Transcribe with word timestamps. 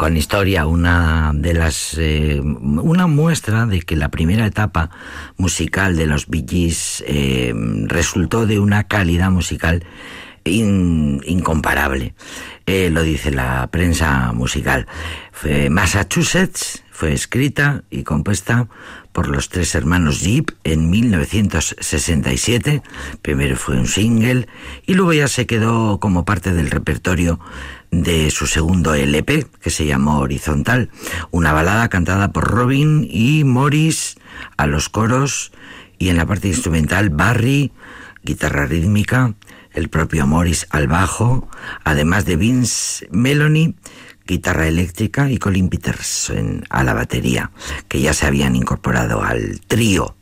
con 0.00 0.16
historia, 0.16 0.64
una 0.64 1.32
de 1.34 1.52
las 1.52 1.94
eh, 1.98 2.40
una 2.40 3.06
muestra 3.06 3.66
de 3.66 3.82
que 3.82 3.96
la 3.96 4.08
primera 4.08 4.46
etapa 4.46 4.88
musical 5.36 5.94
de 5.94 6.06
los 6.06 6.26
Bee 6.26 6.46
Gees 6.48 7.04
eh, 7.06 7.52
resultó 7.84 8.46
de 8.46 8.58
una 8.58 8.84
calidad 8.84 9.30
musical 9.30 9.84
incomparable. 10.42 12.14
Eh, 12.64 12.88
lo 12.88 13.02
dice 13.02 13.30
la 13.30 13.68
prensa 13.70 14.32
musical. 14.32 14.86
Massachusetts 15.68 16.82
fue 16.90 17.12
escrita 17.12 17.84
y 17.90 18.02
compuesta 18.02 18.68
por 19.12 19.28
los 19.28 19.48
tres 19.48 19.74
hermanos 19.74 20.20
Jeep 20.20 20.50
en 20.64 20.90
1967. 20.90 22.82
Primero 23.22 23.56
fue 23.56 23.78
un 23.78 23.86
single 23.86 24.46
y 24.86 24.94
luego 24.94 25.12
ya 25.12 25.28
se 25.28 25.46
quedó 25.46 25.98
como 26.00 26.24
parte 26.24 26.52
del 26.52 26.70
repertorio 26.70 27.40
de 27.90 28.30
su 28.30 28.46
segundo 28.46 28.94
LP, 28.94 29.46
que 29.60 29.70
se 29.70 29.86
llamó 29.86 30.20
Horizontal, 30.20 30.90
una 31.30 31.52
balada 31.52 31.88
cantada 31.88 32.32
por 32.32 32.44
Robin 32.44 33.06
y 33.10 33.44
Morris 33.44 34.16
a 34.56 34.66
los 34.66 34.88
coros 34.88 35.52
y 35.98 36.08
en 36.08 36.16
la 36.16 36.26
parte 36.26 36.48
instrumental 36.48 37.10
Barry, 37.10 37.72
guitarra 38.22 38.66
rítmica, 38.66 39.34
el 39.72 39.88
propio 39.88 40.26
Morris 40.26 40.66
al 40.70 40.88
bajo, 40.88 41.48
además 41.84 42.24
de 42.24 42.36
Vince 42.36 43.08
Melanie, 43.10 43.74
guitarra 44.30 44.66
eléctrica 44.66 45.30
y 45.30 45.38
Colin 45.38 45.68
Peterson 45.68 46.64
a 46.70 46.84
la 46.84 46.94
batería, 46.94 47.50
que 47.88 48.00
ya 48.00 48.14
se 48.14 48.26
habían 48.26 48.56
incorporado 48.56 49.22
al 49.22 49.60
trío 49.66 50.14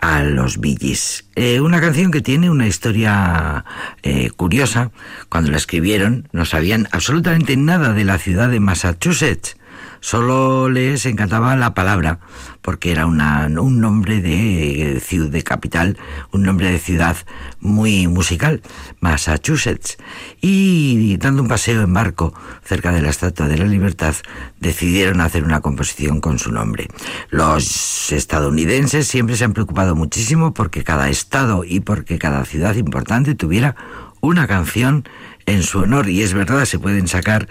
a 0.00 0.22
los 0.22 0.58
Billys. 0.58 1.26
Eh, 1.34 1.60
una 1.60 1.80
canción 1.80 2.10
que 2.10 2.20
tiene 2.20 2.50
una 2.50 2.66
historia 2.66 3.64
eh, 4.02 4.30
curiosa. 4.30 4.90
Cuando 5.28 5.50
la 5.50 5.56
escribieron 5.56 6.28
no 6.32 6.44
sabían 6.44 6.88
absolutamente 6.92 7.56
nada 7.56 7.92
de 7.92 8.04
la 8.04 8.18
ciudad 8.18 8.48
de 8.48 8.60
Massachusetts. 8.60 9.56
Solo 10.04 10.68
les 10.68 11.06
encantaba 11.06 11.56
la 11.56 11.72
palabra, 11.72 12.20
porque 12.60 12.92
era 12.92 13.06
una, 13.06 13.46
un 13.46 13.80
nombre 13.80 14.20
de 14.20 15.00
ciudad 15.02 15.30
de 15.30 15.42
capital, 15.42 15.96
un 16.30 16.42
nombre 16.42 16.70
de 16.70 16.78
ciudad 16.78 17.16
muy 17.58 18.06
musical, 18.06 18.60
Massachusetts. 19.00 19.96
Y 20.42 21.16
dando 21.16 21.40
un 21.40 21.48
paseo 21.48 21.80
en 21.80 21.94
barco 21.94 22.34
cerca 22.62 22.92
de 22.92 23.00
la 23.00 23.08
Estatua 23.08 23.48
de 23.48 23.56
la 23.56 23.64
Libertad, 23.64 24.14
decidieron 24.60 25.22
hacer 25.22 25.42
una 25.42 25.62
composición 25.62 26.20
con 26.20 26.38
su 26.38 26.52
nombre. 26.52 26.88
Los 27.30 28.12
estadounidenses 28.12 29.08
siempre 29.08 29.36
se 29.36 29.44
han 29.44 29.54
preocupado 29.54 29.94
muchísimo 29.94 30.52
porque 30.52 30.84
cada 30.84 31.08
estado 31.08 31.64
y 31.64 31.80
porque 31.80 32.18
cada 32.18 32.44
ciudad 32.44 32.74
importante 32.74 33.34
tuviera 33.34 33.74
una 34.20 34.46
canción 34.46 35.04
en 35.46 35.62
su 35.62 35.80
honor 35.80 36.08
y 36.08 36.22
es 36.22 36.34
verdad, 36.34 36.64
se 36.64 36.78
pueden 36.78 37.08
sacar 37.08 37.48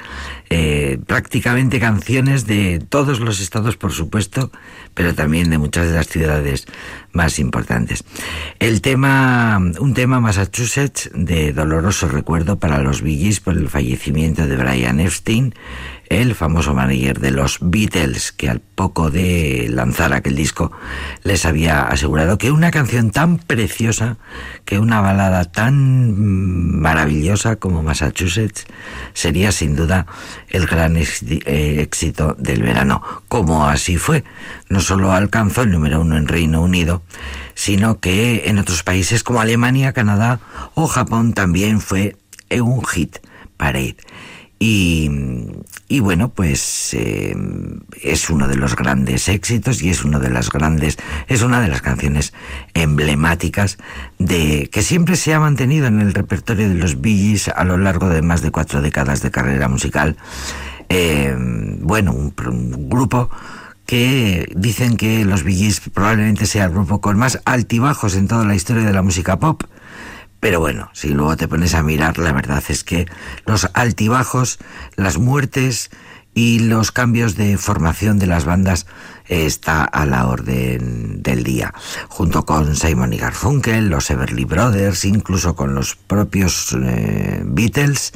eh, 0.50 1.00
prácticamente 1.06 1.80
canciones 1.80 2.45
de 2.48 2.80
todos 2.80 3.19
los 3.19 3.40
estados, 3.40 3.78
por 3.78 3.92
supuesto, 3.92 4.51
pero 4.94 5.13
también 5.13 5.50
de 5.50 5.57
muchas 5.57 5.88
de 5.88 5.94
las 5.94 6.07
ciudades 6.07 6.66
más 7.12 7.40
importantes. 7.40 8.04
El 8.60 8.81
tema, 8.81 9.60
un 9.80 9.94
tema 9.94 10.19
Massachusetts 10.19 11.10
de 11.13 11.54
doloroso 11.54 12.07
recuerdo 12.07 12.57
para 12.60 12.80
los 12.80 13.01
Billys 13.01 13.40
por 13.40 13.56
el 13.56 13.69
fallecimiento 13.69 14.48
de 14.48 14.57
Brian 14.57 15.00
Epstein, 15.00 15.54
el 16.10 16.36
famoso 16.36 16.74
manager 16.74 17.19
de 17.19 17.31
los 17.31 17.57
Beatles, 17.62 18.31
que 18.31 18.50
al 18.50 18.60
poco 18.60 19.10
de 19.10 19.68
lanzar 19.69 20.13
aquel 20.13 20.36
disco 20.36 20.72
les 21.24 21.45
había 21.45 21.84
asegurado 21.84 22.38
que 22.38 22.51
una 22.51 22.72
canción 22.72 23.12
tan 23.12 23.38
preciosa, 23.38 24.18
que 24.66 24.80
una 24.80 25.01
balada 25.01 25.45
tan 25.45 26.80
maravillosa 26.81 27.56
como 27.56 27.84
Massachusetts 27.84 28.66
sería 29.13 29.51
sin 29.51 29.75
duda 29.75 30.06
el 30.50 30.68
gran 30.68 30.98
eh, 30.98 31.81
éxito 31.81 32.36
del 32.38 32.62
verano, 32.62 33.01
como 33.28 33.66
así 33.68 33.98
fue. 33.98 34.24
Solo 34.83 35.12
alcanzó 35.12 35.63
el 35.63 35.71
número 35.71 36.01
uno 36.01 36.18
en 36.18 36.27
Reino 36.27 36.62
Unido, 36.62 37.01
sino 37.56 38.00
que 38.00 38.44
en 38.45 38.59
otros 38.59 38.83
países 38.83 39.24
como 39.24 39.41
Alemania, 39.41 39.94
Canadá 39.94 40.39
o 40.75 40.88
Japón 40.88 41.33
también 41.33 41.81
fue 41.81 42.15
un 42.51 42.85
hit 42.85 43.18
parade. 43.57 43.97
Y, 44.65 46.00
bueno, 46.00 46.30
pues 46.30 46.94
eh, 46.94 47.35
es 48.01 48.30
uno 48.30 48.47
de 48.47 48.56
los 48.56 48.77
grandes 48.77 49.27
éxitos 49.27 49.81
y 49.81 49.89
es 49.89 50.06
uno 50.06 50.21
de 50.21 50.30
las 50.30 50.50
grandes, 50.50 50.97
es 51.27 51.41
una 51.41 51.59
de 51.59 51.68
las 51.68 51.81
canciones 51.81 52.33
emblemáticas 52.74 53.77
de 54.19 54.69
que 54.71 54.83
siempre 54.83 55.18
se 55.18 55.33
ha 55.33 55.41
mantenido 55.41 55.88
en 55.88 56.00
el 56.00 56.13
repertorio 56.13 56.69
de 56.69 56.75
los 56.75 57.01
Billys 57.01 57.50
a 57.50 57.65
lo 57.65 57.77
largo 57.77 58.07
de 58.07 58.21
más 58.21 58.41
de 58.41 58.51
cuatro 58.51 58.81
décadas 58.81 59.21
de 59.21 59.31
carrera 59.31 59.68
musical. 59.68 60.15
Eh, 60.88 61.35
bueno, 61.81 62.13
un 62.13 62.33
grupo 62.88 63.30
que 63.94 64.51
dicen 64.56 64.98
que 64.98 65.24
los 65.24 65.44
Bee 65.44 65.72
probablemente 65.94 66.48
sea 66.48 66.66
el 66.66 66.72
grupo 66.72 67.00
con 67.00 67.16
más 67.16 67.40
altibajos 67.45 68.16
en 68.16 68.28
toda 68.28 68.44
la 68.44 68.56
historia 68.56 68.81
de 68.81 68.92
la 68.92 69.04
música 69.04 69.38
pop. 69.38 69.66
Pero 70.40 70.60
bueno, 70.60 70.90
si 70.94 71.10
luego 71.10 71.38
te 71.38 71.48
pones 71.48 71.75
a 71.75 71.84
mirar, 71.84 72.18
la 72.18 72.31
verdad 72.31 72.63
es 72.69 72.84
que 72.84 73.06
los 73.45 73.69
altibajos, 73.75 74.57
las 74.95 75.19
muertes 75.19 75.92
y 76.34 76.57
los 76.57 76.92
cambios 76.92 77.36
de 77.36 77.56
formación 77.60 78.18
de 78.18 78.25
las 78.25 78.45
bandas 78.45 78.88
está 79.28 79.84
a 79.84 80.07
la 80.07 80.25
orden 80.25 81.22
del 81.22 81.44
día, 81.44 81.72
junto 82.07 82.48
con 82.48 82.75
Simon 82.75 83.13
y 83.13 83.19
Garfunkel, 83.19 83.90
los 83.90 84.10
Everly 84.10 84.45
Brothers, 84.45 85.06
incluso 85.06 85.56
con 85.56 85.75
los 85.75 85.95
propios 85.95 86.75
eh, 86.81 87.44
Beatles. 87.45 88.13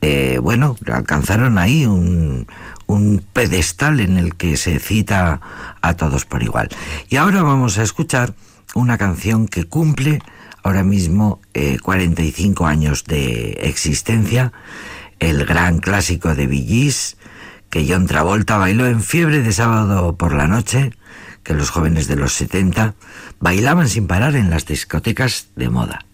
Eh, 0.00 0.38
bueno, 0.42 0.76
alcanzaron 0.92 1.56
ahí 1.56 1.86
un, 1.86 2.48
un 2.86 3.24
pedestal 3.32 4.00
en 4.00 4.18
el 4.18 4.34
que 4.34 4.56
se 4.56 4.78
cita 4.78 5.40
a 5.80 5.94
todos 5.94 6.24
por 6.24 6.42
igual. 6.42 6.68
Y 7.08 7.16
ahora 7.16 7.42
vamos 7.42 7.78
a 7.78 7.82
escuchar 7.82 8.34
una 8.74 8.98
canción 8.98 9.46
que 9.48 9.64
cumple 9.64 10.20
ahora 10.62 10.82
mismo 10.82 11.40
45 11.82 12.64
eh, 12.64 12.70
años 12.70 13.04
de 13.04 13.50
existencia, 13.62 14.52
el 15.20 15.44
gran 15.44 15.78
clásico 15.78 16.34
de 16.34 16.46
Billys, 16.46 17.16
que 17.70 17.86
John 17.88 18.06
Travolta 18.06 18.56
bailó 18.56 18.86
en 18.86 19.02
fiebre 19.02 19.42
de 19.42 19.52
sábado 19.52 20.16
por 20.16 20.34
la 20.34 20.46
noche, 20.46 20.92
que 21.42 21.54
los 21.54 21.70
jóvenes 21.70 22.08
de 22.08 22.16
los 22.16 22.32
70 22.32 22.94
bailaban 23.40 23.88
sin 23.88 24.06
parar 24.06 24.36
en 24.36 24.48
las 24.48 24.64
discotecas 24.64 25.48
de 25.54 25.68
moda. 25.68 26.06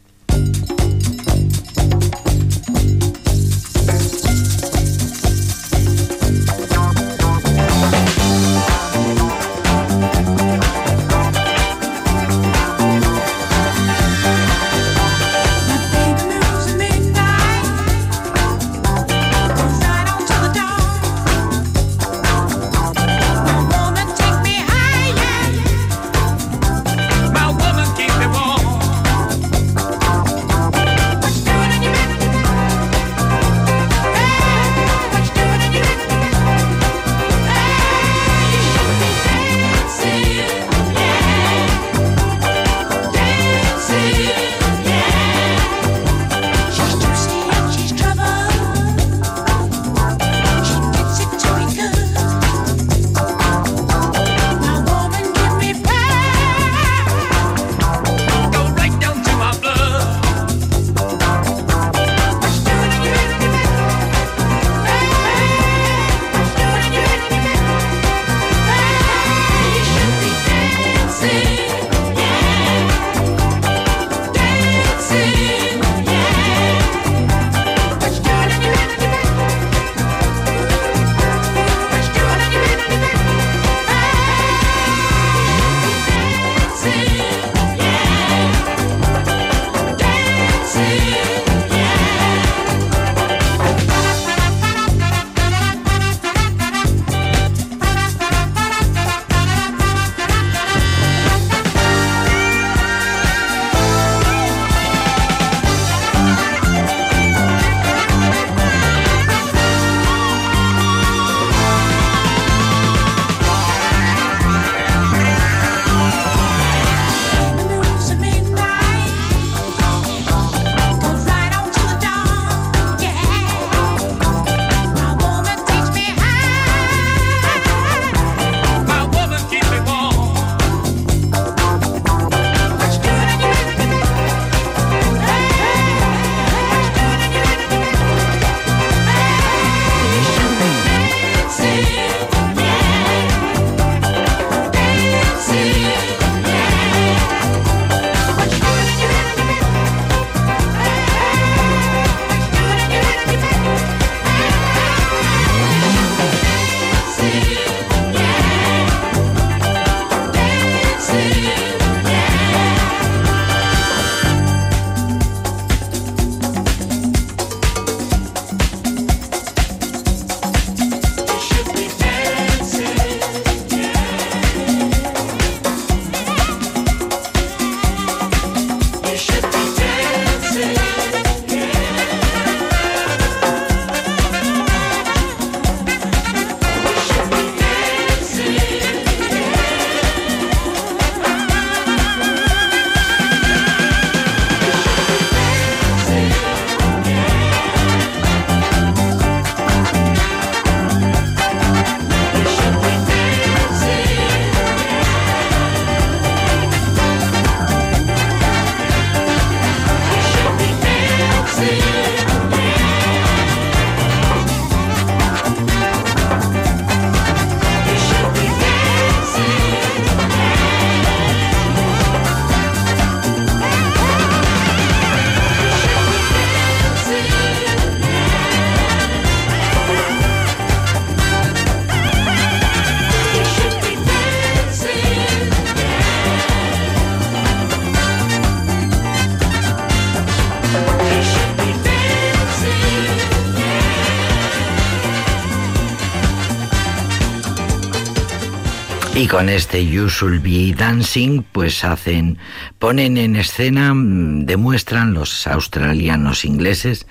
Y 249.21 249.27
con 249.27 249.51
este 249.51 249.87
You 249.87 250.09
Be 250.43 250.73
Dancing, 250.75 251.43
pues 251.53 251.85
hacen, 251.85 252.39
ponen 252.79 253.19
en 253.19 253.37
escena, 253.37 253.93
mm, 253.93 254.47
demuestran 254.47 255.13
los 255.13 255.47
australianos 255.47 256.47
ingleses 256.47 257.07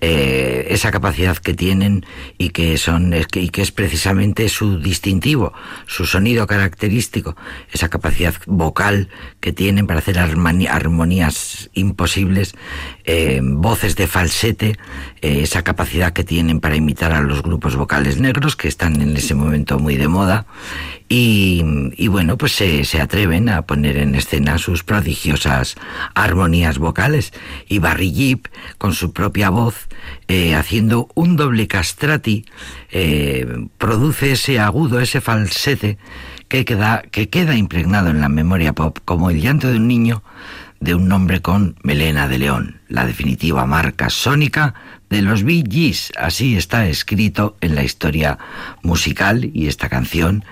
eh, 0.00 0.47
esa 0.68 0.90
capacidad 0.90 1.36
que 1.36 1.54
tienen 1.54 2.04
y 2.38 2.50
que 2.50 2.76
son 2.78 3.14
y 3.14 3.48
que 3.48 3.62
es 3.62 3.72
precisamente 3.72 4.48
su 4.48 4.78
distintivo, 4.78 5.52
su 5.86 6.06
sonido 6.06 6.46
característico, 6.46 7.36
esa 7.72 7.88
capacidad 7.88 8.34
vocal 8.46 9.08
que 9.40 9.52
tienen 9.52 9.86
para 9.86 10.00
hacer 10.00 10.18
armonías 10.18 11.70
imposibles, 11.74 12.54
eh, 13.04 13.40
voces 13.42 13.96
de 13.96 14.06
falsete, 14.06 14.76
eh, 15.20 15.40
esa 15.42 15.62
capacidad 15.62 16.12
que 16.12 16.24
tienen 16.24 16.60
para 16.60 16.76
imitar 16.76 17.12
a 17.12 17.20
los 17.20 17.42
grupos 17.42 17.76
vocales 17.76 18.18
negros 18.18 18.56
que 18.56 18.68
están 18.68 19.00
en 19.00 19.16
ese 19.16 19.34
momento 19.34 19.78
muy 19.78 19.96
de 19.96 20.08
moda 20.08 20.46
y, 21.10 22.08
bueno, 22.08 22.36
pues 22.36 22.52
se, 22.52 22.84
se, 22.84 23.00
atreven 23.00 23.48
a 23.48 23.62
poner 23.62 23.96
en 23.96 24.14
escena 24.14 24.58
sus 24.58 24.84
prodigiosas 24.84 25.76
armonías 26.14 26.76
vocales. 26.78 27.32
Y 27.66 27.78
Barry 27.78 28.12
Jeep, 28.12 28.48
con 28.76 28.92
su 28.92 29.14
propia 29.14 29.48
voz, 29.48 29.88
eh, 30.30 30.54
haciendo 30.54 31.08
un 31.14 31.36
doble 31.36 31.66
castrati, 31.68 32.44
eh, 32.90 33.46
produce 33.78 34.32
ese 34.32 34.60
agudo, 34.60 35.00
ese 35.00 35.22
falsete 35.22 35.96
que 36.48 36.66
queda, 36.66 37.02
que 37.10 37.30
queda 37.30 37.56
impregnado 37.56 38.10
en 38.10 38.20
la 38.20 38.28
memoria 38.28 38.74
pop 38.74 38.98
como 39.06 39.30
el 39.30 39.40
llanto 39.40 39.68
de 39.68 39.78
un 39.78 39.88
niño 39.88 40.22
de 40.80 40.94
un 40.94 41.08
nombre 41.08 41.40
con 41.40 41.76
melena 41.82 42.28
de 42.28 42.38
león, 42.38 42.82
la 42.88 43.06
definitiva 43.06 43.64
marca 43.64 44.10
sónica 44.10 44.74
de 45.08 45.22
los 45.22 45.44
Bee 45.44 45.64
Gees. 45.66 46.12
Así 46.18 46.58
está 46.58 46.86
escrito 46.86 47.56
en 47.62 47.74
la 47.74 47.82
historia 47.82 48.38
musical 48.82 49.50
y 49.54 49.66
esta 49.66 49.88
canción 49.88 50.44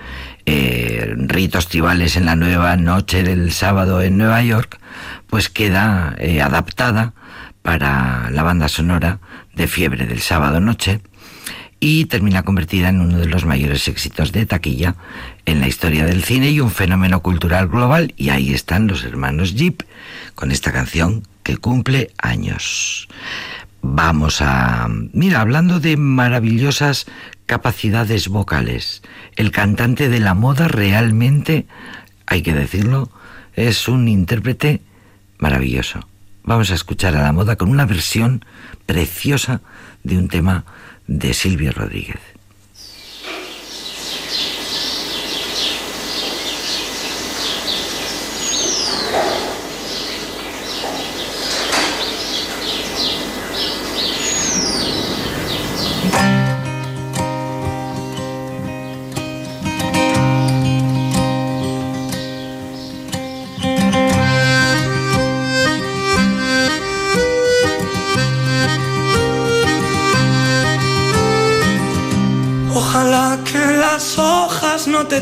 eh, 0.47 1.13
ritos 1.17 1.67
tribales 1.67 2.15
en 2.15 2.25
la 2.25 2.35
nueva 2.35 2.75
noche 2.77 3.21
del 3.21 3.51
sábado 3.51 4.01
en 4.01 4.17
Nueva 4.17 4.41
York, 4.41 4.79
pues 5.27 5.49
queda 5.49 6.15
adaptada 6.43 7.13
para 7.61 8.31
la 8.31 8.41
banda 8.41 8.69
sonora 8.69 9.19
de 9.57 9.67
Fiebre 9.67 10.05
del 10.05 10.21
sábado 10.21 10.61
noche 10.61 11.01
y 11.79 12.05
termina 12.05 12.43
convertida 12.43 12.89
en 12.89 13.01
uno 13.01 13.17
de 13.17 13.25
los 13.25 13.45
mayores 13.45 13.87
éxitos 13.87 14.31
de 14.31 14.45
taquilla 14.45 14.95
en 15.45 15.59
la 15.59 15.67
historia 15.67 16.05
del 16.05 16.23
cine 16.23 16.49
y 16.49 16.59
un 16.59 16.71
fenómeno 16.71 17.21
cultural 17.21 17.67
global. 17.67 18.13
Y 18.17 18.29
ahí 18.29 18.53
están 18.53 18.87
los 18.87 19.03
hermanos 19.03 19.55
Jeep 19.55 19.83
con 20.35 20.51
esta 20.51 20.71
canción 20.71 21.23
que 21.43 21.57
cumple 21.57 22.11
años. 22.17 23.07
Vamos 23.81 24.41
a... 24.41 24.87
Mira, 25.13 25.41
hablando 25.41 25.79
de 25.79 25.97
maravillosas 25.97 27.05
capacidades 27.45 28.27
vocales, 28.27 29.01
el 29.35 29.51
cantante 29.51 30.09
de 30.09 30.19
la 30.19 30.33
moda 30.33 30.67
realmente, 30.67 31.67
hay 32.25 32.41
que 32.41 32.53
decirlo, 32.53 33.11
es 33.55 33.87
un 33.87 34.07
intérprete 34.07 34.81
maravilloso. 35.37 36.07
Vamos 36.47 36.71
a 36.71 36.75
escuchar 36.75 37.13
a 37.17 37.23
la 37.23 37.33
moda 37.33 37.57
con 37.57 37.69
una 37.69 37.85
versión 37.85 38.45
preciosa 38.85 39.59
de 40.03 40.17
un 40.17 40.29
tema 40.29 40.63
de 41.05 41.33
Silvio 41.33 41.73
Rodríguez. 41.73 42.36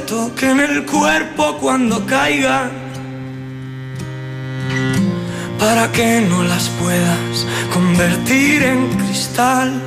Toquen 0.05 0.59
el 0.59 0.85
cuerpo 0.85 1.57
cuando 1.59 2.05
caigan, 2.05 2.69
para 5.59 5.91
que 5.91 6.21
no 6.21 6.43
las 6.43 6.69
puedas 6.81 7.45
convertir 7.73 8.63
en 8.63 8.89
cristal. 8.99 9.81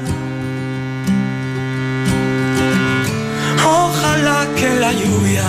Ojalá 3.65 4.47
que 4.57 4.69
la 4.81 4.93
lluvia 4.93 5.47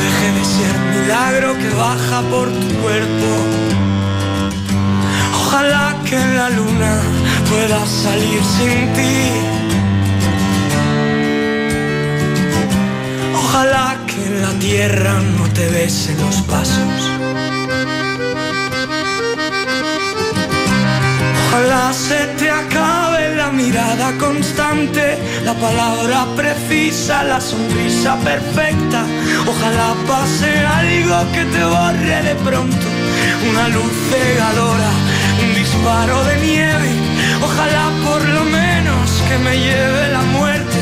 deje 0.00 0.28
de 0.38 0.44
ser 0.44 0.74
milagro 0.94 1.54
que 1.58 1.70
baja 1.74 2.20
por 2.30 2.48
tu 2.48 2.68
cuerpo. 2.82 3.30
Ojalá 5.40 5.96
que 6.08 6.18
la 6.18 6.50
luna 6.50 7.00
pueda 7.48 7.84
salir 7.86 8.42
sin 8.56 8.92
ti 8.94 9.51
Ojalá 13.54 13.98
que 14.06 14.30
la 14.40 14.48
tierra 14.58 15.20
no 15.36 15.44
te 15.52 15.68
bese 15.68 16.14
los 16.14 16.36
pasos. 16.52 17.02
Ojalá 21.44 21.92
se 21.92 22.28
te 22.38 22.50
acabe 22.50 23.36
la 23.36 23.52
mirada 23.52 24.16
constante, 24.16 25.18
la 25.44 25.52
palabra 25.52 26.24
precisa, 26.34 27.24
la 27.24 27.42
sonrisa 27.42 28.16
perfecta. 28.20 29.04
Ojalá 29.46 29.96
pase 30.08 30.50
algo 30.80 31.30
que 31.34 31.44
te 31.44 31.62
borre 31.62 32.22
de 32.28 32.34
pronto, 32.36 32.86
una 33.50 33.68
luz 33.68 33.92
cegadora, 34.08 34.92
un 35.44 35.54
disparo 35.54 36.24
de 36.24 36.36
nieve. 36.40 36.90
Ojalá 37.42 37.90
por 38.02 38.26
lo 38.30 38.44
menos 38.44 39.10
que 39.28 39.36
me 39.44 39.58
lleve 39.58 40.08
la 40.10 40.22
muerte 40.22 40.80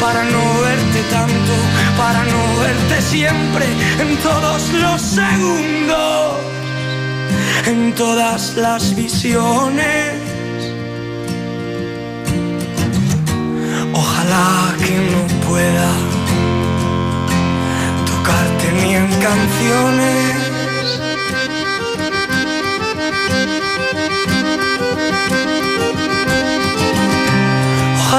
para 0.00 0.24
no 0.24 0.60
verte 0.62 0.89
tanto, 1.10 1.54
para 1.96 2.24
no 2.24 2.60
verte 2.60 3.02
siempre, 3.02 3.66
en 3.98 4.16
todos 4.18 4.72
los 4.72 5.00
segundos, 5.00 6.38
en 7.66 7.94
todas 7.94 8.56
las 8.56 8.94
visiones. 8.94 10.14
Ojalá 13.92 14.74
que 14.78 14.96
no 15.12 15.48
pueda 15.48 15.90
tocarte 18.06 18.72
ni 18.80 18.94
en 18.94 19.08
canciones. 19.28 20.49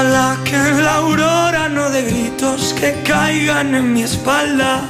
Ojalá 0.02 0.36
que 0.42 0.58
la 0.82 0.96
aurora 0.96 1.68
no 1.68 1.88
de 1.88 2.02
gritos 2.02 2.74
que 2.74 2.92
caigan 3.04 3.72
en 3.72 3.92
mi 3.92 4.02
espalda. 4.02 4.82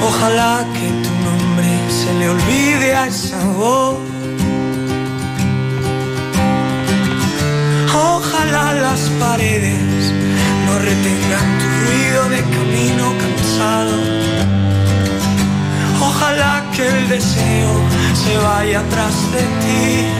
Ojalá 0.00 0.64
que 0.74 0.86
tu 1.04 1.12
nombre 1.28 1.68
se 1.88 2.14
le 2.20 2.28
olvide 2.28 2.94
a 2.94 3.08
esa 3.08 3.44
voz. 3.58 3.98
Ojalá 7.92 8.74
las 8.74 9.00
paredes 9.18 10.12
no 10.66 10.78
retengan 10.78 11.48
tu 11.60 11.66
ruido 11.82 12.22
de 12.28 12.42
camino 12.56 13.06
cansado. 13.22 13.96
Ojalá 16.00 16.64
que 16.76 16.86
el 16.86 17.08
deseo 17.08 17.72
se 18.14 18.36
vaya 18.38 18.78
atrás 18.78 19.16
de 19.32 19.42
ti. 19.62 20.19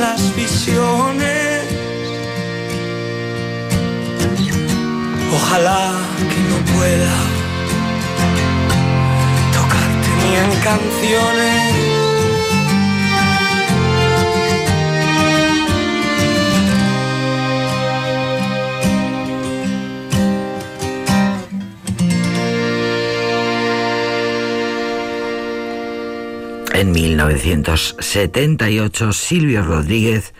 las 0.00 0.34
visiones. 0.34 1.62
Ojalá 5.32 5.92
que 6.30 6.40
no 6.50 6.58
pueda 6.74 7.14
tocarte 9.52 10.08
ni 10.20 10.36
en 10.36 10.50
canciones. 10.60 11.79
En 26.80 26.92
1978, 26.92 29.12
Silvio 29.12 29.62
Rodríguez 29.62 30.32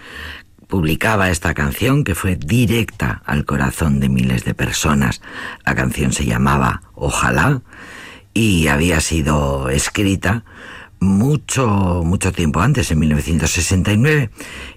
publicaba 0.68 1.28
esta 1.28 1.52
canción 1.52 2.02
que 2.02 2.14
fue 2.14 2.36
directa 2.36 3.20
al 3.26 3.44
corazón 3.44 4.00
de 4.00 4.08
miles 4.08 4.46
de 4.46 4.54
personas. 4.54 5.20
La 5.66 5.74
canción 5.74 6.14
se 6.14 6.24
llamaba 6.24 6.80
Ojalá 6.94 7.60
y 8.32 8.68
había 8.68 9.02
sido 9.02 9.68
escrita 9.68 10.46
mucho, 10.98 12.00
mucho 12.06 12.32
tiempo 12.32 12.62
antes, 12.62 12.90
en 12.90 13.00
1969, 13.00 14.30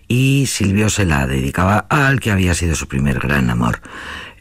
y 0.10 0.48
Silvio 0.48 0.90
se 0.90 1.06
la 1.06 1.26
dedicaba 1.28 1.86
al 1.90 2.20
que 2.20 2.32
había 2.32 2.56
sido 2.56 2.76
su 2.76 2.90
primer 2.90 3.20
gran 3.20 3.50
amor. 3.50 3.80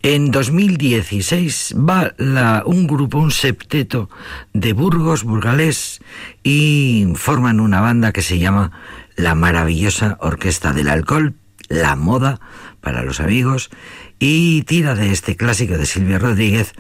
En 0.05 0.33
2016 0.33 1.77
va 1.79 2.13
la, 2.17 2.65
un 2.67 2.89
grupo, 2.89 3.19
un 3.19 3.31
septeto 3.31 4.11
de 4.53 4.73
Burgos, 4.73 5.23
burgalés, 5.23 6.01
y 6.43 7.07
forman 7.15 7.61
una 7.61 7.81
banda 7.81 8.11
que 8.11 8.23
se 8.23 8.41
llama 8.41 8.73
La 9.15 9.37
Maravillosa 9.37 10.19
Orquesta 10.21 10.73
del 10.73 10.89
Alcohol, 10.89 11.35
La 11.69 11.95
Moda 11.95 12.41
para 12.81 13.05
los 13.05 13.21
amigos, 13.21 13.71
y 14.19 14.63
tira 14.63 14.97
de 14.97 15.13
este 15.13 15.37
clásico 15.37 15.79
de 15.79 15.87
Silvia 15.87 16.19
Rodríguez 16.19 16.73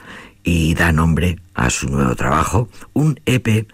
y 0.42 0.74
da 0.74 0.90
nombre 0.90 1.38
a 1.54 1.70
su 1.70 1.88
nuevo 1.88 2.16
trabajo, 2.16 2.68
un 2.92 3.20
EP 3.24 3.68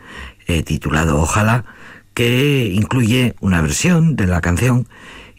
eh, 0.46 0.62
titulado 0.62 1.22
Ojalá, 1.22 1.64
que 2.12 2.70
incluye 2.74 3.34
una 3.40 3.62
versión 3.62 4.14
de 4.14 4.26
la 4.26 4.42
canción 4.42 4.86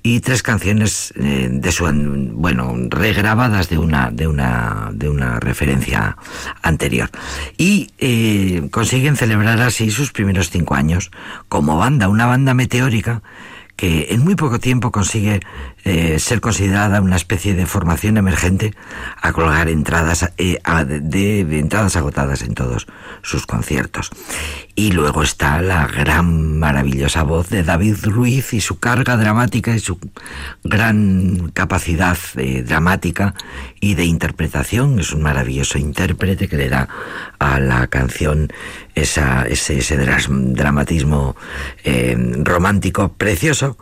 y 0.02 0.20
tres 0.22 0.44
canciones 0.44 1.14
eh, 1.16 1.50
de 1.52 1.72
su 1.72 1.86
bueno 2.34 2.74
regrabadas 2.90 3.70
de 3.70 3.78
una 3.78 4.12
de 4.12 4.28
una 4.28 4.92
de 4.94 5.10
una 5.10 5.40
referencia 5.40 6.18
anterior. 6.62 7.10
Y 7.58 7.90
eh, 7.98 8.68
consiguen 8.72 9.16
celebrar 9.16 9.62
así 9.62 9.92
sus 9.92 10.12
primeros 10.12 10.50
cinco 10.50 10.76
años 10.76 11.12
como 11.48 11.78
banda 11.78 12.10
una 12.10 12.26
banda 12.26 12.54
meteórica 12.54 13.22
que 13.80 14.08
en 14.10 14.26
muy 14.26 14.36
poco 14.36 14.60
tiempo 14.60 14.92
consigue 14.92 15.40
eh, 15.86 16.20
ser 16.20 16.42
considerada 16.42 17.00
una 17.00 17.16
especie 17.16 17.54
de 17.54 17.66
formación 17.66 18.18
emergente 18.18 18.74
a 19.22 19.32
colgar 19.32 19.70
entradas 19.70 20.34
eh, 20.38 20.58
de, 20.86 21.40
entradas 21.60 21.96
agotadas 21.96 22.42
en 22.42 22.56
todos 22.56 22.88
sus 23.22 23.46
conciertos. 23.46 24.10
Y 24.76 24.92
luego 24.92 25.24
está 25.24 25.62
la 25.62 25.88
gran 25.88 26.60
maravillosa 26.60 27.24
voz 27.24 27.48
de 27.48 27.64
David 27.64 27.96
Ruiz 28.04 28.54
y 28.54 28.60
su 28.60 28.80
carga 28.80 29.16
dramática 29.16 29.74
y 29.74 29.80
su 29.80 29.98
gran 30.66 31.50
capacidad 31.54 32.18
eh, 32.36 32.64
dramática 32.64 33.34
y 33.80 33.96
de 33.96 34.04
interpretación. 34.04 35.00
Es 35.00 35.14
un 35.14 35.22
maravilloso 35.22 35.78
intérprete 35.78 36.50
que 36.50 36.58
le 36.58 36.68
da 36.68 36.90
a 37.40 37.62
la 37.62 37.88
canción 37.88 38.52
ese, 39.02 39.98
dramatismo 39.98 41.36
romántico 42.44 43.14
precioso 43.14 43.78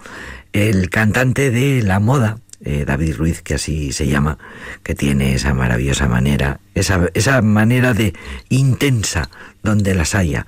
el 0.53 0.89
cantante 0.89 1.51
de 1.51 1.84
la 1.84 1.99
moda, 1.99 2.39
eh, 2.63 2.84
David 2.86 3.15
Ruiz, 3.17 3.41
que 3.41 3.56
así 3.56 3.91
se 3.91 4.08
llama, 4.08 4.38
que 4.84 4.95
tiene 4.95 5.34
esa 5.34 5.53
maravillosa 5.53 6.08
manera, 6.08 6.60
esa, 6.73 7.08
esa 7.13 7.41
manera 7.41 7.93
de 7.93 8.13
intensa 8.49 9.30
donde 9.63 9.93
las 9.93 10.15
haya, 10.15 10.47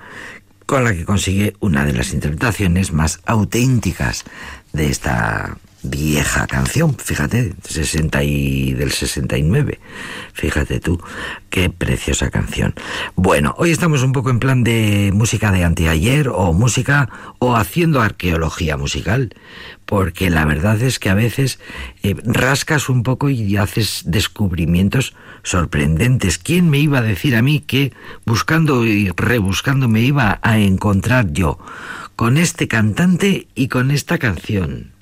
con 0.66 0.84
la 0.84 0.92
que 0.92 1.04
consigue 1.04 1.54
una 1.60 1.84
de 1.84 1.92
las 1.92 2.12
interpretaciones 2.12 2.92
más 2.92 3.20
auténticas 3.26 4.24
de 4.72 4.88
esta 4.88 5.56
vieja 5.82 6.46
canción, 6.46 6.94
fíjate, 6.96 7.54
60 7.62 8.22
y 8.22 8.72
del 8.74 8.92
69. 8.92 9.80
Fíjate 10.32 10.80
tú, 10.80 11.00
qué 11.48 11.70
preciosa 11.70 12.30
canción. 12.30 12.74
Bueno, 13.16 13.54
hoy 13.58 13.70
estamos 13.70 14.02
un 14.02 14.12
poco 14.12 14.30
en 14.30 14.40
plan 14.40 14.62
de 14.62 15.10
música 15.14 15.52
de 15.52 15.64
anteayer 15.64 16.28
o 16.28 16.52
música 16.52 17.08
o 17.38 17.56
haciendo 17.56 18.02
arqueología 18.02 18.76
musical, 18.76 19.34
porque 19.86 20.30
la 20.30 20.44
verdad 20.44 20.80
es 20.82 20.98
que 20.98 21.10
a 21.10 21.14
veces 21.14 21.58
eh, 22.02 22.14
rascas 22.24 22.88
un 22.88 23.02
poco 23.02 23.30
y 23.30 23.56
haces 23.56 24.02
descubrimientos 24.06 25.14
sorprendentes. 25.42 26.38
¿Quién 26.38 26.68
me 26.68 26.78
iba 26.78 26.98
a 26.98 27.02
decir 27.02 27.36
a 27.36 27.42
mí 27.42 27.60
que 27.60 27.92
buscando 28.26 28.86
y 28.86 29.10
rebuscando 29.16 29.88
me 29.88 30.00
iba 30.02 30.38
a 30.42 30.58
encontrar 30.58 31.32
yo 31.32 31.58
con 32.16 32.36
este 32.36 32.68
cantante 32.68 33.48
y 33.54 33.68
con 33.68 33.90
esta 33.90 34.18
canción? 34.18 34.92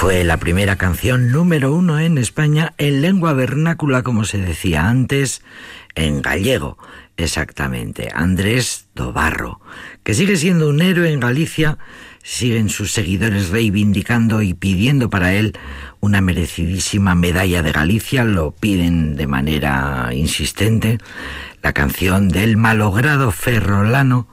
Fue 0.00 0.24
la 0.24 0.38
primera 0.38 0.76
canción 0.76 1.30
número 1.30 1.74
uno 1.74 2.00
en 2.00 2.16
España 2.16 2.72
en 2.78 3.02
lengua 3.02 3.34
vernácula, 3.34 4.02
como 4.02 4.24
se 4.24 4.38
decía 4.38 4.88
antes, 4.88 5.42
en 5.94 6.22
gallego, 6.22 6.78
exactamente. 7.18 8.08
Andrés 8.14 8.88
Dobarro, 8.94 9.60
que 10.02 10.14
sigue 10.14 10.38
siendo 10.38 10.70
un 10.70 10.80
héroe 10.80 11.12
en 11.12 11.20
Galicia, 11.20 11.76
siguen 12.22 12.70
sus 12.70 12.92
seguidores 12.92 13.50
reivindicando 13.50 14.40
y 14.40 14.54
pidiendo 14.54 15.10
para 15.10 15.34
él 15.34 15.52
una 16.00 16.22
merecidísima 16.22 17.14
medalla 17.14 17.62
de 17.62 17.72
Galicia, 17.72 18.24
lo 18.24 18.52
piden 18.52 19.16
de 19.16 19.26
manera 19.26 20.08
insistente. 20.14 20.96
La 21.62 21.74
canción 21.74 22.30
del 22.30 22.56
malogrado 22.56 23.32
ferrolano 23.32 24.28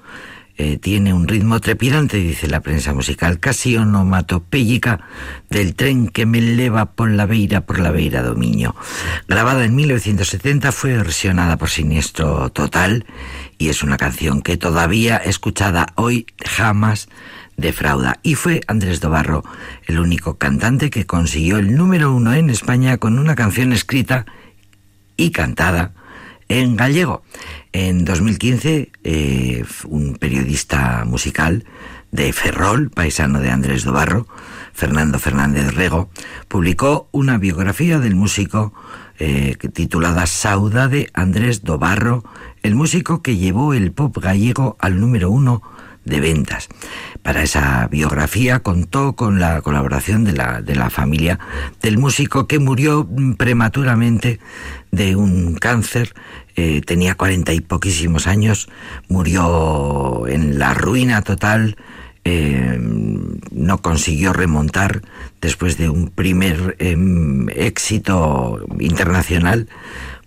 eh, 0.60 0.78
tiene 0.78 1.14
un 1.14 1.28
ritmo 1.28 1.60
trepidante, 1.60 2.18
dice 2.18 2.48
la 2.48 2.62
prensa 2.62 2.92
musical, 2.94 3.40
casi 3.40 3.78
onomatopéyica 3.78 5.02
del 5.52 5.76
tren 5.76 6.08
que 6.08 6.26
me 6.26 6.40
eleva 6.40 6.94
por 6.94 7.12
la 7.12 7.28
beira, 7.28 7.62
por 7.62 7.80
la 7.80 7.92
beira 7.92 8.24
dominio. 8.24 8.76
Grabada 9.28 9.66
en 9.66 9.76
1970, 9.76 10.72
fue 10.72 10.98
versionada 10.98 11.58
por 11.58 11.70
Siniestro 11.70 12.50
Total 12.50 13.06
y 13.60 13.70
es 13.70 13.84
una 13.84 13.98
canción 13.98 14.42
que 14.42 14.58
todavía 14.58 15.18
escuchada 15.18 15.88
hoy 15.96 16.26
jamás 16.44 17.08
defrauda. 17.56 18.20
Y 18.24 18.34
fue 18.34 18.62
Andrés 18.68 19.00
Dobarro 19.00 19.44
el 19.86 20.00
único 20.00 20.38
cantante 20.38 20.90
que 20.90 21.06
consiguió 21.06 21.58
el 21.58 21.76
número 21.76 22.14
uno 22.14 22.34
en 22.34 22.50
España 22.50 22.98
con 22.98 23.20
una 23.20 23.36
canción 23.36 23.74
escrita 23.74 24.26
y 25.18 25.30
cantada 25.30 25.94
en 26.50 26.76
gallego. 26.76 27.24
En 27.74 28.06
2015, 28.06 28.92
eh, 29.04 29.66
un 29.86 30.16
periodista 30.16 31.04
musical 31.06 31.66
de 32.12 32.32
Ferrol, 32.34 32.90
paisano 32.90 33.40
de 33.40 33.52
Andrés 33.52 33.84
Dobarro, 33.84 34.28
Fernando 34.74 35.20
Fernández 35.20 35.74
Rego, 35.74 36.10
publicó 36.48 37.10
una 37.12 37.38
biografía 37.38 38.00
del 38.00 38.16
músico 38.16 38.74
eh, 39.20 39.56
titulada 39.74 40.28
Saudade 40.28 41.10
Andrés 41.14 41.64
Dobarro, 41.64 42.24
el 42.64 42.76
músico 42.76 43.22
que 43.22 43.38
llevó 43.38 43.74
el 43.74 43.92
pop 43.92 44.16
gallego 44.18 44.78
al 44.80 45.00
número 45.00 45.30
uno 45.30 45.62
de 46.08 46.20
ventas. 46.20 46.70
Para 47.22 47.44
esa 47.44 47.88
biografía 47.88 48.60
contó 48.60 49.16
con 49.16 49.40
la 49.40 49.62
colaboración 49.62 50.24
de 50.24 50.34
la, 50.34 50.62
de 50.62 50.76
la 50.76 50.90
familia 50.90 51.40
del 51.82 51.98
músico 51.98 52.48
que 52.48 52.60
murió 52.60 53.08
prematuramente 53.38 54.40
de 54.92 55.16
un 55.16 55.56
cáncer, 55.56 56.14
eh, 56.56 56.82
tenía 56.82 57.16
cuarenta 57.16 57.54
y 57.54 57.62
poquísimos 57.62 58.26
años, 58.26 58.70
murió 59.10 60.26
en 60.28 60.58
la 60.58 60.74
ruina 60.74 61.22
total, 61.22 61.76
eh, 62.24 62.78
no 63.52 63.82
consiguió 63.82 64.34
remontar 64.34 65.02
después 65.40 65.78
de 65.78 65.90
un 65.90 66.10
primer 66.10 66.76
em, 66.80 67.48
éxito 67.50 68.66
internacional. 68.80 69.68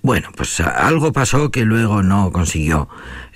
Bueno, 0.02 0.30
pues 0.34 0.60
algo 0.60 1.12
pasó 1.12 1.50
que 1.50 1.64
luego 1.64 2.02
no 2.02 2.32
consiguió 2.32 2.88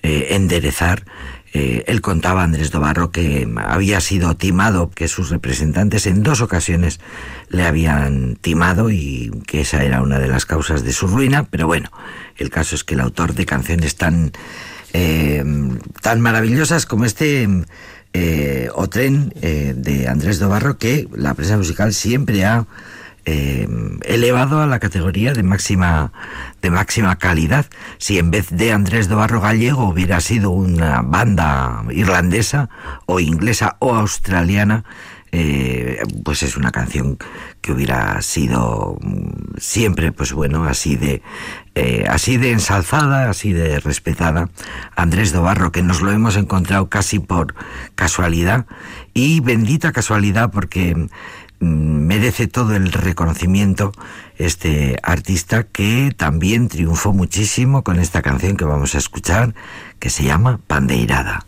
eh, 0.03 0.29
enderezar. 0.31 1.05
Eh, 1.53 1.85
él 1.87 2.01
contaba, 2.01 2.43
Andrés 2.43 2.71
Dobarro, 2.71 3.11
que 3.11 3.47
había 3.57 4.01
sido 4.01 4.35
timado, 4.35 4.91
que 4.91 5.07
sus 5.07 5.29
representantes 5.29 6.07
en 6.07 6.23
dos 6.23 6.41
ocasiones 6.41 7.01
le 7.49 7.65
habían 7.65 8.37
timado 8.37 8.91
y 8.91 9.31
que 9.47 9.61
esa 9.61 9.85
era 9.85 10.01
una 10.03 10.19
de 10.19 10.27
las 10.27 10.47
causas 10.47 10.83
de 10.83 10.93
su 10.93 11.07
ruina, 11.07 11.45
pero 11.45 11.67
bueno, 11.67 11.91
el 12.37 12.51
caso 12.51 12.75
es 12.75 12.83
que 12.83 12.95
el 12.95 13.01
autor 13.01 13.35
de 13.35 13.47
canciones 13.47 13.97
tan, 13.97 14.33
eh, 14.95 15.45
tan 16.01 16.21
maravillosas 16.21 16.87
como 16.87 17.05
este 17.05 17.47
eh, 18.15 18.69
O 18.75 18.89
Tren 18.89 19.29
de 19.31 20.09
Andrés 20.09 20.39
Dobarro, 20.39 20.79
que 20.79 21.09
la 21.15 21.35
prensa 21.35 21.57
musical 21.57 21.93
siempre 21.93 22.45
ha 22.45 22.67
eh, 23.25 23.69
elevado 24.05 24.61
a 24.61 24.67
la 24.67 24.79
categoría 24.79 25.33
de 25.33 25.43
máxima, 25.43 26.13
de 26.63 26.71
máxima 26.71 27.17
calidad. 27.17 27.67
Si 27.99 28.19
en 28.19 28.31
vez 28.31 28.49
de 28.51 28.73
Andrés 28.73 29.09
de 29.09 29.15
Barro 29.15 29.41
Gallego 29.41 29.89
hubiera 29.89 30.21
sido 30.21 30.51
una 30.51 31.03
banda 31.03 31.85
irlandesa 31.91 32.69
o 33.07 33.21
inglesa 33.21 33.77
o 33.79 33.95
australiana, 33.95 34.85
eh, 35.37 36.01
pues 36.23 36.45
es 36.45 36.57
una 36.57 36.71
canción 36.71 37.19
que 37.61 37.73
hubiera 37.73 38.23
sido 38.23 38.97
mm, 39.01 39.57
siempre, 39.59 40.13
pues 40.13 40.33
bueno, 40.33 40.63
así 40.63 40.95
de, 40.95 41.23
eh, 41.75 42.05
así 42.09 42.37
de 42.37 42.53
ensalzada, 42.53 43.29
así 43.29 43.53
de 43.53 43.81
respetada. 43.81 44.49
Andrés 44.95 45.33
Dobarro, 45.33 45.73
que 45.73 45.83
nos 45.83 46.03
lo 46.03 46.13
hemos 46.13 46.37
encontrado 46.37 46.89
casi 46.89 47.19
por 47.19 47.57
casualidad 47.97 48.67
y 49.13 49.41
bendita 49.41 49.91
casualidad 49.91 50.53
porque 50.53 51.09
merece 51.61 52.47
todo 52.47 52.77
el 52.77 52.93
reconocimiento 52.93 53.93
este 54.37 54.97
artista 55.03 55.65
que 55.65 56.13
también 56.17 56.69
triunfó 56.69 57.13
muchísimo 57.13 57.83
con 57.83 57.99
esta 57.99 58.23
canción 58.23 58.57
que 58.57 58.65
vamos 58.65 58.95
a 58.95 58.99
escuchar 58.99 59.55
que 59.99 60.11
se 60.11 60.25
llama 60.25 60.61
Pandeirada. 60.67 61.47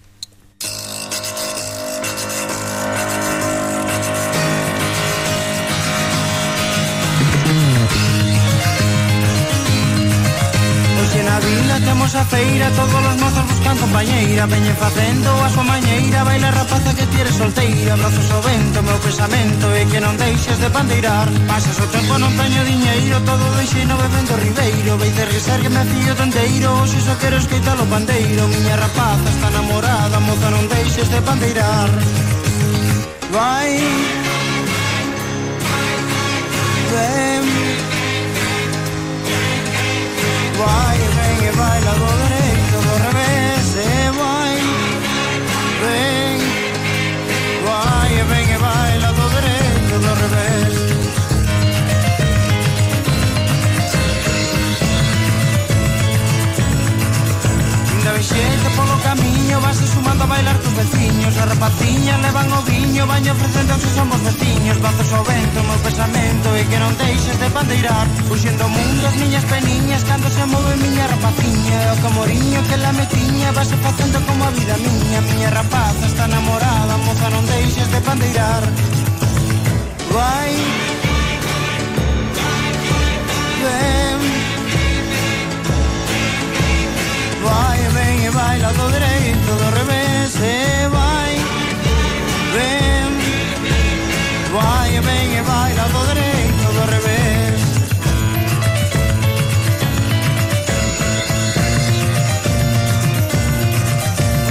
Imos 12.07 12.15
a 12.15 12.25
feira, 12.25 12.71
todos 12.71 13.05
os 13.05 13.17
mozos 13.21 13.45
buscan 13.51 13.77
compañeira. 13.79 14.47
Veñe 14.47 14.71
facendo 14.79 15.27
a 15.43 15.51
súa 15.51 15.67
mañeira 15.67 16.23
Baila 16.23 16.55
rapaza 16.55 16.95
que 16.95 17.03
tires 17.11 17.35
solteira. 17.35 17.99
Brazos 17.99 18.31
ao 18.31 18.43
vento, 18.47 18.79
meu 18.87 18.95
pensamento 19.03 19.67
E 19.75 19.83
que 19.91 19.99
non 19.99 20.15
deixes 20.15 20.55
de 20.63 20.71
pandeirar 20.71 21.27
Pasas 21.51 21.75
o 21.83 21.87
tempo, 21.91 22.15
non 22.15 22.31
teño 22.39 22.63
diñeiro 22.63 23.19
Todo 23.27 23.43
deixei 23.59 23.83
no 23.91 23.99
bebendo 23.99 24.39
ribeiro. 24.39 24.95
Veite 25.03 25.27
risar 25.35 25.59
que 25.59 25.67
me 25.67 25.83
fío 25.83 26.15
tonteiro 26.15 26.87
Se 26.87 27.03
só 27.03 27.15
quero 27.19 27.43
esqueitar 27.43 27.75
o 27.75 27.87
pandeiro. 27.91 28.47
Miña 28.55 28.79
rapaza 28.79 29.27
está 29.27 29.51
namorada 29.51 30.23
Moza 30.23 30.47
non 30.55 30.63
deixes 30.71 31.11
de 31.11 31.19
pandeirar 31.27 31.91
Vai. 33.35 33.83
Ven. 36.87 37.45
Vai 40.55 41.16
baila 41.57 41.93
do 42.01 42.07
dereito, 42.23 42.77
do 42.87 42.95
revés 43.07 43.67
e 43.75 44.11
vai, 44.19 44.57
ven, 45.83 46.39
vai 47.67 48.13
e 48.21 48.23
ven 48.31 48.49
e 48.55 48.59
baila 48.59 49.11
do 49.19 49.27
dereito, 49.35 49.95
do 50.05 50.13
revés. 50.23 50.75
Inda 57.93 58.11
vexete 58.13 58.69
polo 58.77 58.97
camiño, 59.03 59.61
vas 59.61 59.79
sumando 59.95 60.25
a 60.25 60.27
bailar 60.27 60.59
tus 60.59 60.75
veciños, 60.75 61.37
a 61.39 61.45
rapaciña 61.47 62.19
levan 62.19 62.53
o 62.53 62.63
camiño 62.97 63.07
Baño 63.07 63.33
ofrecendo 63.33 63.75
aos 63.75 63.83
somos 63.95 64.23
veciños 64.23 64.81
Bazos 64.81 65.13
ao 65.13 65.25
vento, 65.25 65.63
meu 65.69 65.79
pensamento 65.85 66.49
E 66.57 66.65
que 66.65 66.79
non 66.81 66.93
deixes 66.97 67.37
de 67.37 67.49
bandeirar. 67.53 68.07
Uxendo 68.33 68.65
o 68.65 68.69
mundo 68.73 69.05
as 69.07 69.17
miñas 69.21 69.45
peniñas 69.45 70.03
Cando 70.09 70.29
se 70.33 70.45
move 70.49 70.73
miña 70.81 71.05
rapaciña 71.07 71.93
o 71.93 71.97
camoriño 72.01 72.61
que 72.69 72.77
la 72.81 72.93
metiña 72.93 73.53
Vas 73.53 73.69
facendo 73.69 74.17
como 74.25 74.49
a 74.49 74.51
vida 74.51 74.77
miña. 74.81 75.21
Miña 75.29 75.51
rapaza 75.51 76.07
está 76.09 76.25
namorada 76.27 76.97
Moza 77.05 77.29
non 77.29 77.45
deixes 77.45 77.89
de 77.93 78.01
bandeirar. 78.01 78.65
Vai 80.09 80.53
Ven. 83.61 84.21
Vai, 87.45 87.81
ven 87.93 88.17
e 88.25 88.31
baila 88.31 88.71
do 88.73 88.87
dereito, 88.89 89.51
do 89.61 89.69
revés 89.77 90.33
E 90.41 90.89
vai 90.89 91.35
Ven. 92.57 92.86
Vai 94.57 94.97
e 94.97 95.01
ven 95.01 95.39
e 95.39 95.43
baila 95.43 95.85
do 95.93 96.01
dereito 96.07 96.67
do 96.77 96.85
revés 96.95 97.61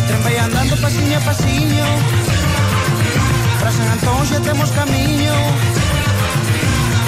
Tren 0.08 0.22
vai 0.26 0.38
andando 0.38 0.78
pasiño 0.78 1.18
a 1.18 1.22
pasiño. 1.22 1.88
Para 3.60 3.72
San 3.72 3.88
Antón 3.94 4.22
xa 4.30 4.40
temos 4.48 4.70
camiño 4.80 5.36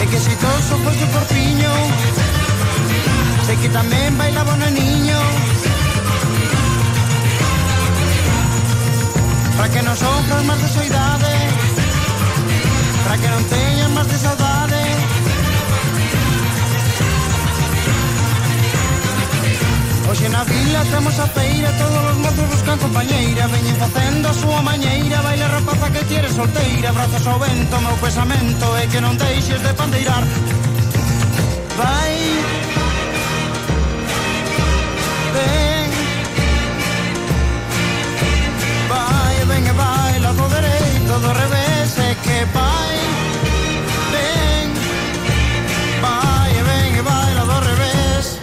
E 0.02 0.06
que 0.10 0.20
si 0.26 0.34
toso 0.44 0.74
fose 0.84 1.06
por 1.14 1.22
porpiño 1.22 1.74
Sei 3.46 3.58
que 3.62 3.70
tamén 3.70 4.12
bailaba 4.18 4.58
no 4.58 4.70
niño. 4.74 5.20
Para 9.56 9.70
que 9.70 9.82
non 9.86 9.96
sofras 9.96 10.44
máis 10.50 10.60
de 10.66 10.70
soidade 10.76 11.77
para 13.08 13.22
que 13.24 13.30
non 13.32 13.43
teñan 13.48 13.91
máis 13.96 14.08
de 14.12 14.17
saudade 14.20 14.84
Hoxe 20.08 20.28
na 20.28 20.43
vila 20.43 20.82
temos 20.91 21.15
a 21.15 21.28
feira 21.32 21.70
Todos 21.80 22.04
os 22.12 22.17
mozos 22.20 22.48
buscan 22.52 22.78
compañeira. 22.84 23.48
Veñen 23.48 23.78
facendo 23.80 24.28
a 24.28 24.36
súa 24.36 24.60
mañeira 24.60 25.24
Baila 25.24 25.48
rapaza 25.48 25.88
que 25.96 26.04
quieres 26.12 26.36
solteira. 26.36 26.91
Brazos 26.91 27.24
ao 27.28 27.39
vento, 27.39 27.76
meu 27.80 27.96
pesamento 28.04 28.65
É 28.76 28.84
que 28.91 29.00
non 29.00 29.15
deixes 29.15 29.60
de 29.63 29.72
pandeirar. 29.80 30.24
Vai 31.80 32.15
Ven. 35.36 35.89
Vai, 38.91 39.38
ven 39.48 39.63
e 39.63 39.74
baila 39.80 40.30
do 40.36 40.46
dereito 40.52 41.15
do 41.24 41.32
revés. 41.39 41.57
Que 42.24 42.46
revés. 47.62 48.40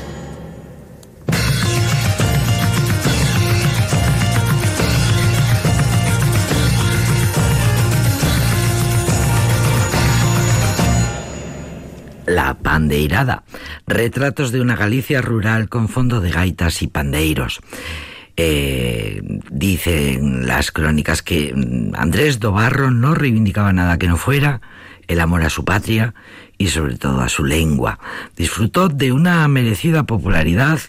La 12.27 12.55
Pandeirada, 12.55 13.45
retratos 13.87 14.53
de 14.53 14.61
una 14.61 14.77
Galicia 14.77 15.21
rural 15.21 15.69
con 15.69 15.89
fondo 15.89 16.21
de 16.21 16.31
gaitas 16.31 16.83
y 16.83 16.89
pandeiros. 16.89 17.61
Eh, 18.37 19.21
dicen 19.51 20.47
las 20.47 20.73
crónicas 20.73 21.23
que 21.23 21.53
mm, 21.55 21.95
Andrés 21.95 22.41
Dobarro 22.41 22.91
no 22.91 23.15
reivindicaba 23.15 23.73
nada 23.73 23.97
que 23.97 24.09
no 24.09 24.17
fuera 24.17 24.61
el 25.07 25.21
amor 25.21 25.43
a 25.43 25.51
su 25.51 25.65
patria 25.65 26.15
y 26.59 26.69
sobre 26.69 26.97
todo 26.97 27.21
a 27.21 27.29
su 27.29 27.45
lengua. 27.45 27.99
Disfrutó 28.37 28.89
de 28.89 29.13
una 29.13 29.47
merecida 29.49 30.05
popularidad, 30.05 30.81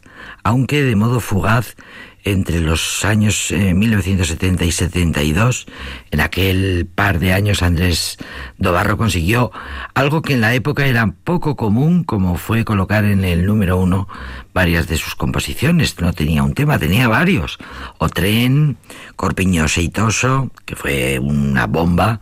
aunque 0.44 0.84
de 0.84 0.96
modo 0.96 1.20
fugaz 1.20 1.76
entre 2.26 2.60
los 2.60 3.06
años 3.06 3.52
eh, 3.52 3.74
1970 3.74 4.66
y 4.66 4.72
72. 4.72 5.68
En 6.12 6.20
aquel 6.20 6.88
par 6.94 7.20
de 7.20 7.34
años 7.34 7.62
Andrés 7.62 8.18
Dobarro 8.58 8.98
consiguió 8.98 9.52
algo 9.94 10.24
que 10.24 10.34
en 10.34 10.42
la 10.42 10.54
época 10.56 10.88
era 10.88 11.14
poco 11.24 11.56
común, 11.56 12.04
como 12.04 12.36
fue 12.38 12.66
colocar 12.66 13.06
en 13.06 13.24
el 13.24 13.46
número 13.46 13.78
uno 13.78 14.08
varias 14.54 14.88
de 14.88 14.98
sus 14.98 15.16
composiciones. 15.16 16.00
No 16.02 16.14
tenía 16.14 16.44
un 16.44 16.56
tema, 16.56 16.80
tenía 16.80 17.08
varios. 17.08 17.60
O 18.00 18.10
Tren, 18.10 18.78
Corpiño 19.16 19.68
Seitoso, 19.68 20.50
que 20.66 20.76
fue 20.76 21.20
una 21.20 21.68
bomba, 21.68 22.20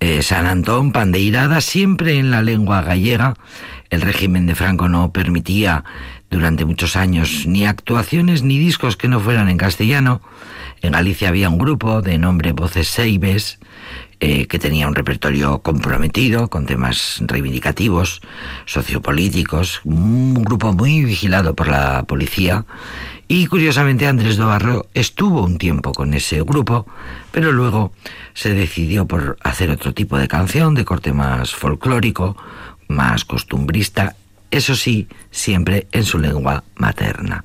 eh, 0.00 0.22
San 0.22 0.46
Antón, 0.46 0.92
Pandeirada, 0.92 1.62
siempre 1.62 2.18
en 2.18 2.30
la 2.30 2.42
lengua 2.42 2.82
gallega. 2.82 3.34
El 3.88 4.02
régimen 4.02 4.46
de 4.46 4.54
Franco 4.54 4.88
no 4.88 5.12
permitía 5.12 5.84
durante 6.30 6.64
muchos 6.64 6.96
años 6.96 7.44
ni 7.46 7.66
actuaciones 7.66 8.42
ni 8.42 8.58
discos 8.58 8.96
que 8.96 9.08
no 9.08 9.20
fueran 9.20 9.48
en 9.48 9.58
castellano. 9.58 10.22
En 10.80 10.92
Galicia 10.92 11.28
había 11.28 11.50
un 11.50 11.58
grupo 11.58 12.00
de 12.00 12.18
nombre 12.18 12.52
Voces 12.52 12.88
Seibes, 12.88 13.58
eh, 14.22 14.46
que 14.46 14.58
tenía 14.58 14.86
un 14.86 14.94
repertorio 14.94 15.60
comprometido 15.60 16.48
con 16.48 16.66
temas 16.66 17.18
reivindicativos, 17.20 18.20
sociopolíticos, 18.66 19.80
un 19.84 20.34
grupo 20.44 20.74
muy 20.74 21.04
vigilado 21.04 21.54
por 21.54 21.68
la 21.68 22.02
policía. 22.04 22.66
Y 23.28 23.46
curiosamente 23.46 24.06
Andrés 24.06 24.36
Dobarro 24.36 24.88
estuvo 24.92 25.42
un 25.42 25.56
tiempo 25.56 25.92
con 25.92 26.12
ese 26.12 26.42
grupo, 26.42 26.86
pero 27.30 27.50
luego 27.52 27.92
se 28.34 28.52
decidió 28.52 29.06
por 29.06 29.38
hacer 29.42 29.70
otro 29.70 29.94
tipo 29.94 30.18
de 30.18 30.28
canción, 30.28 30.74
de 30.74 30.84
corte 30.84 31.12
más 31.12 31.54
folclórico, 31.54 32.36
más 32.88 33.24
costumbrista, 33.24 34.16
eso 34.50 34.74
sí, 34.74 35.08
siempre 35.30 35.86
en 35.92 36.04
su 36.04 36.18
lengua 36.18 36.64
materna. 36.76 37.44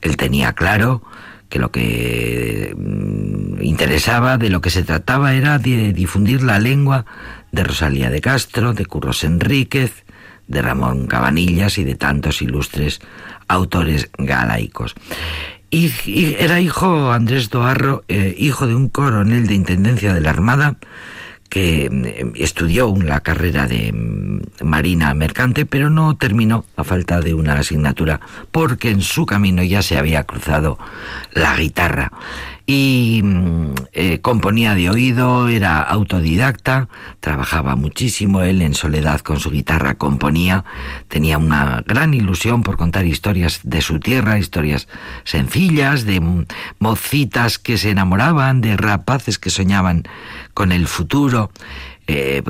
Él 0.00 0.16
tenía 0.16 0.52
claro 0.52 1.02
que 1.48 1.58
lo 1.58 1.70
que 1.70 2.74
mm, 2.76 3.62
interesaba, 3.62 4.38
de 4.38 4.50
lo 4.50 4.60
que 4.60 4.70
se 4.70 4.82
trataba, 4.82 5.34
era 5.34 5.58
de 5.58 5.92
difundir 5.92 6.42
la 6.42 6.58
lengua 6.58 7.04
de 7.52 7.64
Rosalía 7.64 8.10
de 8.10 8.20
Castro, 8.20 8.72
de 8.72 8.86
Curros 8.86 9.24
Enríquez, 9.24 10.04
de 10.48 10.62
Ramón 10.62 11.06
Cabanillas 11.06 11.78
y 11.78 11.84
de 11.84 11.94
tantos 11.94 12.42
ilustres 12.42 13.00
autores 13.48 14.10
galaicos. 14.18 14.94
Y, 15.70 15.90
era 16.38 16.60
hijo 16.60 17.12
Andrés 17.12 17.48
Doarro, 17.48 18.04
eh, 18.08 18.34
hijo 18.38 18.66
de 18.66 18.74
un 18.74 18.88
coronel 18.88 19.46
de 19.46 19.54
Intendencia 19.54 20.12
de 20.12 20.20
la 20.20 20.30
Armada, 20.30 20.76
que 21.52 21.90
mm, 21.90 22.32
estudió 22.36 22.94
la 22.96 23.20
carrera 23.20 23.66
de 23.66 23.92
mm, 23.92 24.64
marina 24.64 25.12
mercante, 25.12 25.66
pero 25.66 25.90
no 25.90 26.16
terminó 26.16 26.64
a 26.76 26.82
falta 26.82 27.20
de 27.20 27.34
una 27.34 27.52
asignatura, 27.52 28.20
porque 28.50 28.88
en 28.88 29.02
su 29.02 29.26
camino 29.26 29.62
ya 29.62 29.82
se 29.82 29.98
había 29.98 30.24
cruzado 30.24 30.78
la 31.34 31.54
guitarra. 31.54 32.10
Y 32.66 33.20
mm, 33.24 33.74
eh, 33.92 34.20
componía 34.20 34.74
de 34.74 34.88
oído, 34.88 35.48
era 35.48 35.82
autodidacta, 35.82 36.88
trabajaba 37.20 37.76
muchísimo, 37.76 38.42
él 38.42 38.62
en 38.62 38.74
soledad 38.74 39.20
con 39.20 39.40
su 39.40 39.50
guitarra 39.50 39.94
componía, 39.94 40.64
tenía 41.08 41.38
una 41.38 41.82
gran 41.86 42.14
ilusión 42.14 42.62
por 42.62 42.76
contar 42.76 43.04
historias 43.06 43.60
de 43.64 43.80
su 43.80 43.98
tierra, 43.98 44.38
historias 44.38 44.88
sencillas, 45.24 46.04
de 46.04 46.46
mocitas 46.78 47.58
que 47.58 47.78
se 47.78 47.90
enamoraban, 47.90 48.60
de 48.60 48.76
rapaces 48.76 49.38
que 49.38 49.50
soñaban 49.50 50.04
con 50.54 50.72
el 50.72 50.86
futuro. 50.86 51.50
Eh, 52.08 52.42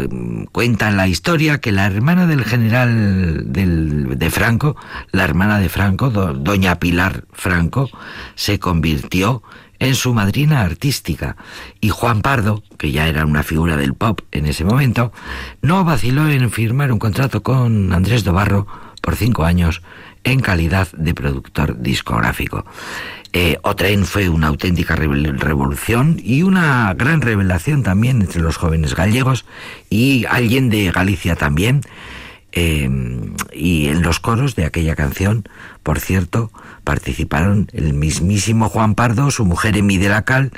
cuenta 0.50 0.90
la 0.90 1.08
historia 1.08 1.60
que 1.60 1.72
la 1.72 1.86
hermana 1.86 2.26
del 2.26 2.44
general 2.44 3.52
del, 3.52 4.18
de 4.18 4.30
Franco, 4.30 4.76
la 5.10 5.24
hermana 5.24 5.58
de 5.58 5.68
Franco, 5.68 6.08
do, 6.08 6.32
doña 6.32 6.80
Pilar 6.80 7.24
Franco, 7.32 7.90
se 8.34 8.58
convirtió 8.58 9.42
en 9.82 9.96
su 9.96 10.14
madrina 10.14 10.60
artística 10.60 11.36
y 11.80 11.88
Juan 11.88 12.22
Pardo, 12.22 12.62
que 12.78 12.92
ya 12.92 13.08
era 13.08 13.26
una 13.26 13.42
figura 13.42 13.76
del 13.76 13.94
pop 13.94 14.20
en 14.30 14.46
ese 14.46 14.64
momento, 14.64 15.12
no 15.60 15.84
vaciló 15.84 16.28
en 16.28 16.50
firmar 16.52 16.92
un 16.92 17.00
contrato 17.00 17.42
con 17.42 17.92
Andrés 17.92 18.22
Dobarro 18.22 18.68
por 19.00 19.16
cinco 19.16 19.44
años 19.44 19.82
en 20.22 20.38
calidad 20.38 20.86
de 20.92 21.14
productor 21.14 21.82
discográfico. 21.82 22.64
Eh, 23.32 23.56
Otren 23.62 24.04
fue 24.04 24.28
una 24.28 24.46
auténtica 24.46 24.94
revolución 24.94 26.20
y 26.22 26.44
una 26.44 26.94
gran 26.94 27.20
revelación 27.20 27.82
también 27.82 28.22
entre 28.22 28.40
los 28.40 28.58
jóvenes 28.58 28.94
gallegos 28.94 29.46
y 29.90 30.26
alguien 30.26 30.68
de 30.70 30.92
Galicia 30.92 31.34
también. 31.34 31.80
Eh, 32.52 32.88
y 33.52 33.88
en 33.88 34.02
los 34.02 34.20
coros 34.20 34.54
de 34.54 34.66
aquella 34.66 34.94
canción, 34.94 35.48
por 35.82 35.98
cierto, 35.98 36.52
participaron 36.84 37.68
el 37.72 37.94
mismísimo 37.94 38.68
Juan 38.68 38.94
Pardo, 38.94 39.30
su 39.30 39.44
mujer 39.44 39.76
Emi 39.76 39.98
de 39.98 40.08
la 40.08 40.22
Cal, 40.22 40.52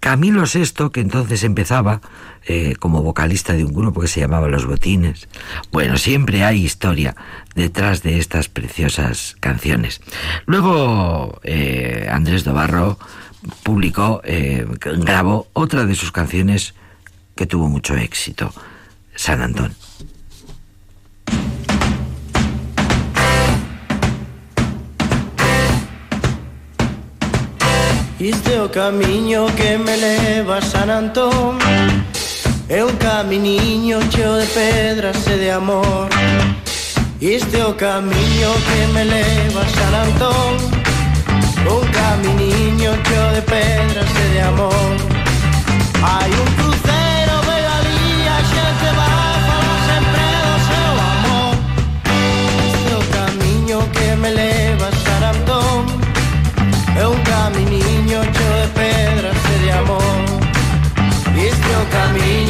Camilo 0.00 0.44
VI, 0.44 0.90
que 0.90 1.00
entonces 1.00 1.44
empezaba 1.44 2.00
eh, 2.46 2.74
como 2.78 3.02
vocalista 3.02 3.52
de 3.52 3.64
un 3.64 3.74
grupo 3.74 4.00
que 4.00 4.08
se 4.08 4.20
llamaba 4.20 4.48
Los 4.48 4.64
Botines. 4.64 5.28
Bueno, 5.70 5.98
siempre 5.98 6.42
hay 6.42 6.64
historia 6.64 7.14
detrás 7.54 8.02
de 8.02 8.18
estas 8.18 8.48
preciosas 8.48 9.36
canciones. 9.40 10.00
Luego 10.46 11.38
eh, 11.44 12.08
Andrés 12.10 12.44
Dobarro 12.44 12.98
publicó, 13.62 14.22
eh, 14.24 14.66
grabó 14.80 15.48
otra 15.52 15.84
de 15.84 15.94
sus 15.94 16.12
canciones 16.12 16.74
que 17.36 17.46
tuvo 17.46 17.68
mucho 17.68 17.94
éxito, 17.94 18.52
San 19.14 19.42
Antón. 19.42 19.74
Este 28.22 28.60
o 28.60 28.70
camiño 28.70 29.46
que 29.56 29.78
me 29.78 29.96
leva 29.96 30.58
a 30.58 30.60
San 30.60 30.90
Antón. 30.90 31.58
É 32.68 32.84
un 32.84 32.94
camiño 32.96 33.98
cheo 34.10 34.34
de 34.34 34.44
pedras 34.44 35.26
e 35.26 35.38
de 35.38 35.50
amor. 35.50 36.10
Este 37.18 37.62
o 37.62 37.74
camiño 37.74 38.50
que 38.68 38.86
me 38.92 39.06
leva 39.06 39.62
a 39.62 39.68
San 39.76 39.94
Antón. 40.04 40.52
Un 41.64 41.86
camiño 42.00 42.92
cheo 43.04 43.26
de 43.32 43.40
pedras 43.40 44.10
e 44.24 44.26
de 44.34 44.40
amor. 44.42 44.96
Hai 46.04 46.30
un 46.42 46.50
crucero 46.58 47.36
de 47.48 47.56
Galía 47.68 48.36
Xente 48.50 48.88
vai 49.00 49.36
falar 49.48 49.80
sempre 49.88 50.26
do 50.44 50.54
seu 50.68 50.92
amor. 51.14 51.52
Este 52.68 52.90
o 53.00 53.02
camiño 53.16 53.78
que 53.94 54.08
me 54.16 54.30
leva 54.30 54.69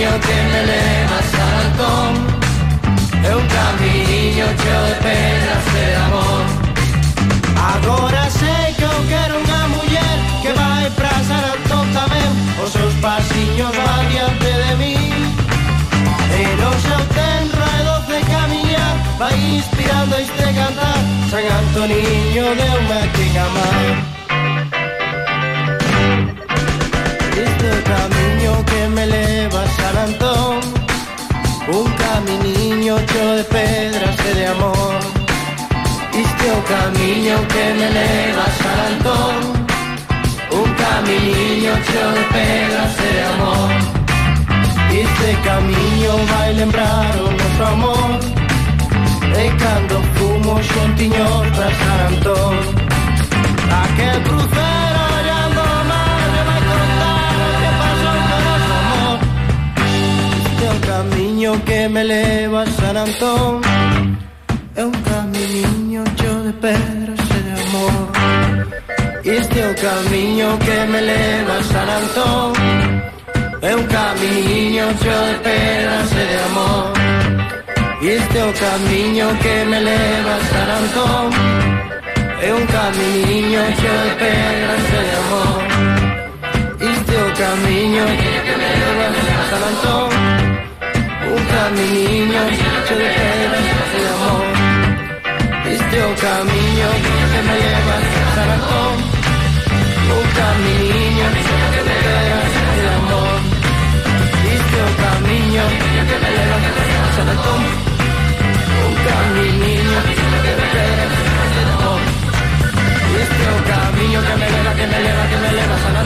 camiño 0.01 0.21
que 0.21 0.43
me 0.53 0.63
leva 0.67 1.19
a 1.19 1.47
Antón 1.63 2.13
É 3.23 3.37
un 3.37 3.47
camiño 3.47 4.47
cheo 4.61 4.83
de 4.89 4.95
pedras 5.05 5.67
e 5.77 5.87
de 5.91 5.97
amor. 6.07 6.45
Agora 7.75 8.31
sei 8.31 8.73
que 8.79 8.85
eu 8.85 8.99
quero 9.13 9.35
unha 9.45 9.63
muller 9.69 10.17
Que 10.43 10.53
vai 10.57 10.89
pra 10.97 11.13
Sarantón 11.29 11.87
tamén 11.93 12.33
tota 12.49 12.65
Os 12.65 12.71
seus 12.73 12.95
pasiños 13.05 13.73
va 13.77 13.93
diante 14.09 14.51
de 14.63 14.73
mí 14.81 14.97
E 16.33 16.43
non 16.61 16.75
xa 16.81 16.99
tenra 17.17 17.69
e 17.79 17.83
doce 17.85 18.17
camiñar 18.33 18.95
Vai 19.21 19.37
inspirando 19.61 20.17
este 20.17 20.47
cantar 20.57 21.01
San 21.29 21.45
Antoniño 21.45 22.47
de 22.57 22.69
unha 22.81 23.01
chica 23.15 23.45
amar 23.45 23.85
Este 27.37 27.71
camiño 27.85 28.53
que 28.65 28.81
me 28.97 29.05
leva 29.07 29.40
San 29.77 29.97
Antón, 30.07 30.61
un 31.69 31.87
caminiño 32.03 32.99
hecho 32.99 33.25
de 33.37 33.45
pedras 33.45 34.17
de 34.35 34.47
amor. 34.47 34.99
Este 36.23 36.47
o 36.59 36.61
camino 36.75 37.35
que 37.53 37.65
me 37.77 37.87
eleva 37.91 38.45
a 38.45 38.53
San 38.61 38.79
Antón, 38.91 39.37
un 40.61 40.69
caminiño 40.85 41.71
hecho 41.79 42.03
de 42.17 42.25
pedras 42.35 42.93
e 42.99 43.15
de 43.15 43.23
amor. 43.35 44.01
Este 44.93 45.37
camiño 45.45 46.13
vai 46.33 46.53
lembrar 46.53 47.15
o 47.23 47.31
noso 47.31 47.65
amor 47.65 48.19
E 49.39 49.49
cando 49.63 50.03
fumo 50.15 50.61
xuntiños 50.61 51.53
tras 51.55 51.73
Sarantón 51.79 52.57
Aquel 53.83 54.23
crucero 54.25 54.51
olhando 54.51 55.00
camiño 61.01 61.53
que 61.65 61.89
me 61.89 62.05
leva 62.05 62.63
a 62.63 62.67
San 62.67 62.97
Antón. 62.97 63.61
É 64.77 64.85
un 64.85 64.97
camiño 65.11 66.03
cheo 66.17 66.39
de 66.47 66.53
pedras 66.65 67.21
e 67.37 67.41
de 67.47 67.53
amor. 67.65 68.05
Este 69.25 69.61
é 69.61 69.67
o 69.73 69.75
camiño 69.89 70.49
que 70.67 70.79
me 70.93 71.01
leva 71.11 71.55
a 71.59 71.63
San 71.73 71.89
Antón. 72.01 72.53
É 73.71 73.73
un 73.81 73.87
camiño 73.97 74.85
cheo 75.01 75.23
de 75.31 75.37
pedras 75.47 76.11
e 76.23 76.25
de 76.31 76.39
amor. 76.51 76.93
Este 78.17 78.39
é 78.39 78.45
o 78.51 78.53
camiño 78.67 79.27
que 79.43 79.57
me 79.71 79.81
leva 79.91 80.33
a 80.41 80.43
San 80.53 80.69
Antón. 80.81 81.29
É 82.49 82.51
un 82.61 82.67
camiño 82.77 83.61
cheo 83.81 83.99
de 84.07 84.15
pedras 84.23 84.70
Un 91.71 91.77
camiño 91.77 92.43
cheo 92.51 92.99
de 92.99 93.09
pedras 93.15 93.67
e 93.71 93.99
de 94.03 94.09
amor. 94.11 94.43
Este 95.71 95.97
é 95.99 96.05
o 96.05 96.15
camiño 96.27 96.89
que 97.31 97.41
me 97.47 97.55
leva 97.63 97.95
a 97.95 98.35
San 98.35 98.51
Antón 98.57 98.95
Un 100.19 100.27
camiño 100.41 101.27
cheo 101.47 101.69
de 101.75 101.83
pedras 101.87 102.55
e 102.59 102.75
de 102.75 102.91
amor. 102.99 103.39
Este 104.51 104.77
é 104.79 104.83
o 104.83 104.93
camiño 105.05 105.65
que 106.11 106.17
me 106.23 106.31
leva 106.37 106.57
a 106.59 107.13
San 107.15 107.29
Antón 107.35 107.63
Un 108.87 108.95
camiño 109.07 109.99
de 110.43 110.53
pedras 110.75 111.15
e 111.31 111.63
de 111.67 111.73
amor. 111.79 112.03
Este 113.23 113.43
é 113.47 113.53
o 113.55 113.63
camiño 113.71 114.19
que 114.27 114.35
me 114.41 114.49
leva, 114.55 114.73
que 114.75 114.87
me 114.91 114.99
leva, 115.07 115.23
que 115.31 115.39
me 115.45 115.51
leva 115.55 115.75
a 115.75 115.83
San 115.85 115.97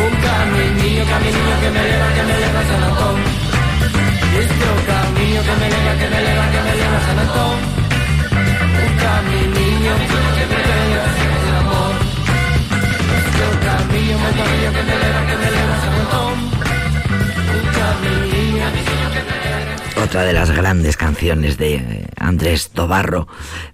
Un 0.00 0.12
camiño, 0.24 1.02
camiño 1.04 1.54
que 1.60 1.70
me 1.76 1.82
leva, 1.84 2.06
que 2.16 2.22
me 2.28 2.34
leva 2.40 2.60
a 2.60 2.68
San 2.70 3.45
Otra 20.04 20.22
de 20.24 20.32
las 20.32 20.50
grandes 20.50 20.96
canciones 20.96 21.56
de 21.56 22.06
Andrés 22.16 22.70
Tobarro 22.70 23.26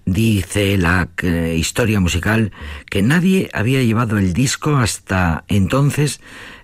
dice 0.05 0.77
la 0.77 1.09
eh, 1.21 1.55
historia 1.57 1.99
musical 1.99 2.51
que 2.89 3.01
nadie 3.01 3.49
había 3.53 3.83
llevado 3.83 4.17
el 4.17 4.33
disco 4.33 4.77
hasta 4.77 5.43
entonces, 5.47 6.21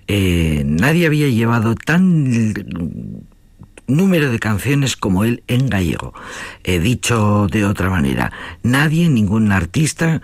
eh, 0.07 0.63
nadie 0.65 1.05
había 1.05 1.27
llevado 1.27 1.75
tan 1.75 3.27
número 3.89 4.31
de 4.31 4.39
canciones 4.39 4.95
como 4.95 5.23
él 5.23 5.43
en 5.47 5.67
gallego. 5.67 6.13
He 6.63 6.79
dicho 6.79 7.47
de 7.47 7.65
otra 7.65 7.89
manera, 7.89 8.31
nadie, 8.63 9.09
ningún 9.09 9.51
artista 9.51 10.21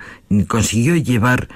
consiguió 0.47 0.95
llevar 0.95 1.49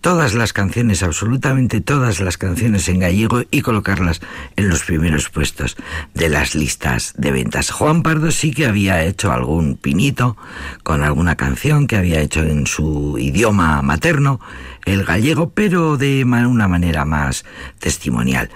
todas 0.00 0.34
las 0.34 0.52
canciones, 0.52 1.02
absolutamente 1.02 1.80
todas 1.80 2.20
las 2.20 2.38
canciones 2.38 2.88
en 2.88 3.00
gallego 3.00 3.42
y 3.50 3.62
colocarlas 3.62 4.20
en 4.56 4.68
los 4.68 4.84
primeros 4.84 5.28
puestos 5.28 5.76
de 6.14 6.28
las 6.28 6.54
listas 6.54 7.14
de 7.16 7.32
ventas. 7.32 7.70
Juan 7.70 8.02
Pardo 8.02 8.30
sí 8.30 8.52
que 8.52 8.66
había 8.66 9.04
hecho 9.04 9.32
algún 9.32 9.76
pinito 9.76 10.36
con 10.82 11.02
alguna 11.02 11.36
canción 11.36 11.86
que 11.86 11.96
había 11.96 12.20
hecho 12.20 12.42
en 12.42 12.66
su 12.66 13.16
idioma 13.18 13.82
materno, 13.82 14.40
el 14.84 15.04
gallego, 15.04 15.50
pero 15.50 15.96
de 15.96 16.24
una 16.24 16.68
manera 16.68 17.04
más 17.04 17.44
testimonial. 17.78 18.50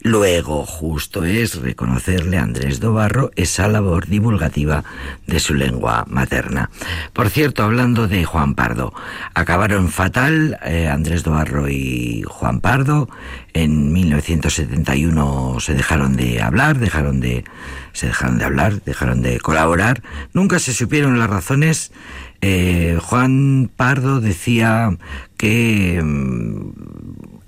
Luego, 0.00 0.66
justo 0.66 1.24
es 1.24 1.62
reconocerle 1.62 2.36
a 2.36 2.42
Andrés 2.42 2.78
Dobarro 2.78 3.30
esa 3.36 3.68
labor 3.68 4.06
divulgativa 4.06 4.84
de 5.26 5.40
su 5.40 5.54
lengua 5.54 6.04
materna. 6.06 6.68
Por 7.14 7.30
cierto, 7.30 7.62
hablando 7.62 8.06
de 8.06 8.24
Juan 8.26 8.54
Pardo, 8.54 8.92
acabaron 9.32 9.88
fatal 9.94 10.58
eh, 10.64 10.88
Andrés 10.88 11.22
Dobarro 11.22 11.68
y 11.68 12.24
Juan 12.26 12.60
Pardo. 12.60 13.08
En 13.52 13.92
1971 13.92 15.60
se 15.60 15.74
dejaron 15.74 16.16
de 16.16 16.42
hablar, 16.42 16.80
dejaron 16.80 17.20
de, 17.20 17.44
se 17.92 18.08
dejaron 18.08 18.38
de 18.38 18.44
hablar, 18.44 18.82
dejaron 18.82 19.22
de 19.22 19.38
colaborar. 19.38 20.02
Nunca 20.32 20.58
se 20.58 20.74
supieron 20.74 21.20
las 21.20 21.30
razones. 21.30 21.92
Eh, 22.40 22.98
Juan 23.00 23.70
Pardo 23.76 24.20
decía 24.20 24.98
que 25.36 26.02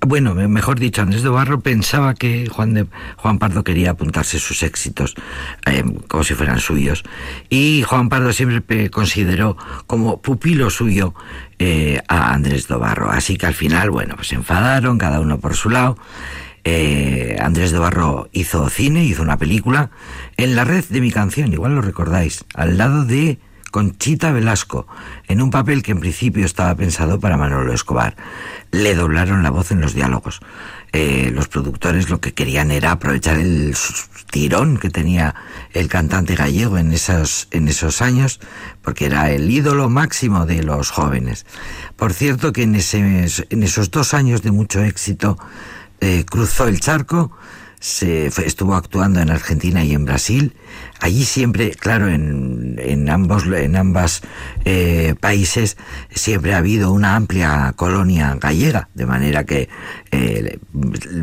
bueno, 0.06 0.34
mejor 0.34 0.78
dicho, 0.78 1.02
Andrés 1.02 1.22
de 1.22 1.58
pensaba 1.62 2.14
que 2.14 2.48
Juan, 2.48 2.74
de, 2.74 2.86
Juan 3.16 3.38
Pardo 3.38 3.64
quería 3.64 3.90
apuntarse 3.90 4.38
sus 4.38 4.62
éxitos 4.62 5.14
eh, 5.66 5.84
como 6.08 6.24
si 6.24 6.34
fueran 6.34 6.60
suyos. 6.60 7.04
Y 7.48 7.82
Juan 7.82 8.08
Pardo 8.08 8.32
siempre 8.32 8.90
consideró 8.90 9.56
como 9.86 10.22
pupilo 10.22 10.70
suyo 10.70 11.14
eh, 11.58 12.00
a 12.08 12.32
Andrés 12.32 12.68
Dobarro. 12.68 13.10
Así 13.10 13.36
que 13.36 13.46
al 13.46 13.54
final, 13.54 13.90
bueno, 13.90 14.14
pues 14.16 14.28
se 14.28 14.36
enfadaron, 14.36 14.98
cada 14.98 15.20
uno 15.20 15.38
por 15.38 15.54
su 15.54 15.70
lado. 15.70 15.96
Eh, 16.68 17.36
Andrés 17.40 17.70
de 17.70 17.80
hizo 18.32 18.68
cine, 18.70 19.04
hizo 19.04 19.22
una 19.22 19.36
película 19.36 19.90
en 20.36 20.56
la 20.56 20.64
red 20.64 20.84
de 20.88 21.00
mi 21.00 21.12
canción, 21.12 21.52
igual 21.52 21.76
lo 21.76 21.80
recordáis, 21.80 22.44
al 22.54 22.76
lado 22.76 23.04
de 23.04 23.38
Conchita 23.76 24.32
Velasco, 24.32 24.86
en 25.28 25.42
un 25.42 25.50
papel 25.50 25.82
que 25.82 25.92
en 25.92 26.00
principio 26.00 26.46
estaba 26.46 26.74
pensado 26.74 27.20
para 27.20 27.36
Manolo 27.36 27.74
Escobar. 27.74 28.16
Le 28.70 28.94
doblaron 28.94 29.42
la 29.42 29.50
voz 29.50 29.70
en 29.70 29.82
los 29.82 29.92
diálogos. 29.92 30.40
Eh, 30.94 31.30
los 31.30 31.48
productores 31.48 32.08
lo 32.08 32.18
que 32.18 32.32
querían 32.32 32.70
era 32.70 32.92
aprovechar 32.92 33.36
el 33.36 33.76
tirón 34.30 34.78
que 34.78 34.88
tenía 34.88 35.34
el 35.74 35.88
cantante 35.88 36.36
gallego 36.36 36.78
en 36.78 36.90
esos, 36.90 37.48
en 37.50 37.68
esos 37.68 38.00
años, 38.00 38.40
porque 38.80 39.04
era 39.04 39.30
el 39.30 39.50
ídolo 39.50 39.90
máximo 39.90 40.46
de 40.46 40.62
los 40.62 40.90
jóvenes. 40.90 41.44
Por 41.96 42.14
cierto 42.14 42.54
que 42.54 42.62
en, 42.62 42.76
ese, 42.76 43.26
en 43.50 43.62
esos 43.62 43.90
dos 43.90 44.14
años 44.14 44.40
de 44.40 44.52
mucho 44.52 44.82
éxito 44.82 45.36
eh, 46.00 46.24
cruzó 46.24 46.66
el 46.66 46.80
charco, 46.80 47.30
se 47.80 48.26
estuvo 48.26 48.74
actuando 48.74 49.20
en 49.20 49.30
Argentina 49.30 49.84
y 49.84 49.92
en 49.92 50.04
Brasil. 50.04 50.54
Allí 51.00 51.24
siempre, 51.24 51.70
claro, 51.72 52.08
en, 52.08 52.76
en 52.78 53.08
ambos, 53.10 53.44
en 53.46 53.76
ambas 53.76 54.22
eh, 54.64 55.14
países 55.20 55.76
siempre 56.10 56.54
ha 56.54 56.58
habido 56.58 56.90
una 56.92 57.16
amplia 57.16 57.72
colonia 57.76 58.34
gallega, 58.40 58.88
de 58.94 59.06
manera 59.06 59.44
que 59.44 59.68
eh, 60.10 60.58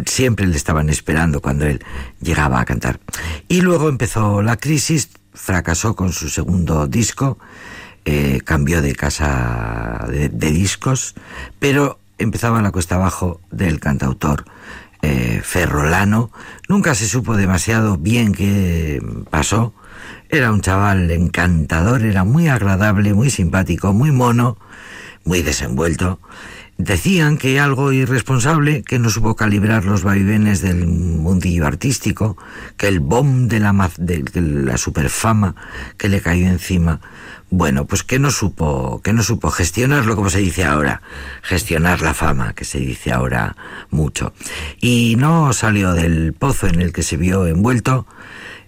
siempre 0.06 0.46
le 0.46 0.56
estaban 0.56 0.90
esperando 0.90 1.42
cuando 1.42 1.66
él 1.66 1.84
llegaba 2.22 2.60
a 2.60 2.66
cantar. 2.66 3.00
Y 3.48 3.62
luego 3.62 3.90
empezó 3.90 4.42
la 4.42 4.58
crisis, 4.58 5.10
fracasó 5.34 5.96
con 5.96 6.14
su 6.14 6.30
segundo 6.30 6.88
disco, 6.88 7.40
eh, 8.06 8.42
cambió 8.44 8.82
de 8.82 8.96
casa 8.96 10.06
de 10.10 10.52
discos, 10.52 11.16
pero 11.60 12.00
empezaba 12.20 12.62
la 12.62 12.72
cuesta 12.72 12.96
abajo 12.96 13.42
del 13.50 13.80
cantautor 13.80 14.46
eh, 15.04 15.42
ferrolano. 15.44 16.32
Nunca 16.68 16.96
se 16.96 17.08
supo 17.08 17.36
demasiado 17.36 17.98
bien 17.98 18.32
qué 18.32 19.02
pasó. 19.30 19.76
Era 20.30 20.52
un 20.52 20.62
chaval 20.62 21.12
encantador, 21.12 22.04
era 22.04 22.24
muy 22.24 22.48
agradable, 22.48 23.14
muy 23.14 23.30
simpático, 23.30 23.94
muy 23.94 24.12
mono, 24.12 24.58
muy 25.26 25.44
desenvuelto. 25.44 26.20
Decían 26.78 27.38
que 27.38 27.60
algo 27.60 27.92
irresponsable, 27.92 28.82
que 28.82 28.98
no 28.98 29.10
supo 29.10 29.36
calibrar 29.36 29.86
los 29.86 30.04
vaivenes 30.04 30.62
del 30.62 30.88
mundillo 30.88 31.68
artístico, 31.68 32.36
que 32.78 32.88
el 32.88 33.00
bomb 33.00 33.48
de 33.48 33.60
la, 33.60 33.92
de, 33.98 34.24
de 34.24 34.42
la 34.42 34.78
superfama 34.78 35.56
que 35.98 36.10
le 36.10 36.22
cayó 36.22 36.48
encima 36.48 37.00
bueno, 37.56 37.86
pues 37.86 38.02
que 38.02 38.18
no 38.18 38.32
supo, 38.32 39.00
que 39.04 39.14
no 39.14 39.22
supo 39.22 39.52
gestionarlo 39.52 40.16
como 40.16 40.32
se 40.32 40.40
dice 40.40 40.64
ahora, 40.64 41.04
gestionar 41.44 42.02
la 42.02 42.16
fama, 42.16 42.54
que 42.54 42.66
se 42.66 42.80
dice 42.80 43.12
ahora 43.12 43.56
mucho. 43.92 44.34
Y 44.82 45.18
no 45.20 45.54
salió 45.54 45.94
del 45.94 46.34
pozo 46.34 46.66
en 46.66 46.82
el 46.82 46.92
que 46.92 47.04
se 47.04 47.16
vio 47.16 47.46
envuelto, 47.46 48.08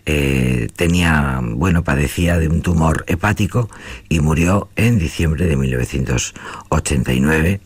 eh, 0.06 0.68
tenía, 0.76 1.40
bueno, 1.42 1.84
padecía 1.84 2.38
de 2.38 2.48
un 2.48 2.62
tumor 2.62 3.06
hepático 3.08 3.72
y 4.08 4.20
murió 4.20 4.70
en 4.76 5.00
diciembre 5.00 5.48
de 5.48 5.58
1989, 5.58 7.62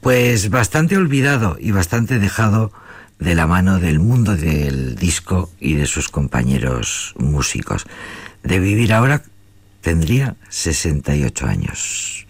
pues 0.00 0.50
bastante 0.50 0.96
olvidado 0.96 1.56
y 1.60 1.70
bastante 1.70 2.18
dejado 2.18 2.72
de 3.20 3.36
la 3.36 3.46
mano 3.46 3.78
del 3.78 4.00
mundo 4.00 4.36
del 4.36 4.96
disco 4.96 5.48
y 5.60 5.74
de 5.74 5.86
sus 5.86 6.08
compañeros 6.08 7.14
músicos. 7.18 7.86
De 8.42 8.58
vivir 8.58 8.92
ahora 8.92 9.22
tendría 9.86 10.34
68 10.48 11.46
años. 11.46 12.26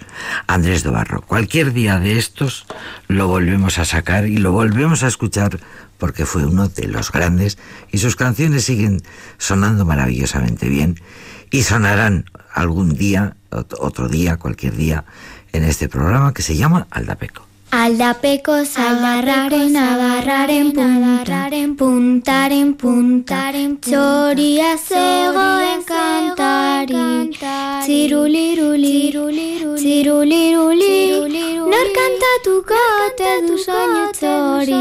Andrés 0.47 0.83
Dobarro, 0.83 1.23
cualquier 1.23 1.73
día 1.73 1.99
de 1.99 2.19
estos 2.19 2.67
lo 3.09 3.29
volvemos 3.29 3.79
a 3.79 3.87
sacar 3.87 4.27
y 4.27 4.37
lo 4.37 4.53
volvemos 4.53 5.03
a 5.03 5.07
escuchar 5.07 5.59
porque 5.97 6.27
fue 6.27 6.45
uno 6.45 6.69
de 6.69 6.87
los 6.87 7.11
grandes 7.11 7.57
y 7.91 7.97
sus 7.97 8.15
canciones 8.15 8.65
siguen 8.65 9.01
sonando 9.39 9.87
maravillosamente 9.87 10.69
bien 10.69 11.01
y 11.51 11.63
sonarán 11.63 12.27
algún 12.53 12.95
día, 12.95 13.37
otro 13.49 14.11
día, 14.11 14.37
cualquier 14.37 14.77
día, 14.77 15.07
en 15.55 15.65
este 15.65 15.89
programa 15.89 16.35
que 16.35 16.43
se 16.43 16.57
llama 16.57 16.87
Aldapeco. 16.91 17.47
Aldapekos 17.71 18.79
agarraren 18.79 19.77
agarraren 19.77 21.77
puntaren 21.77 22.77
txoria 22.77 22.79
zegoen 22.79 23.67
kantari 23.77 23.77
Tziruliruli 23.77 23.77
Tziruliruli 23.77 25.26
Ziruli 28.07 28.45
Nor 31.73 31.89
kantatuko 31.97 32.79
ote 33.07 33.31
du 33.47 33.57
soinu 33.65 34.05
txori 34.19 34.79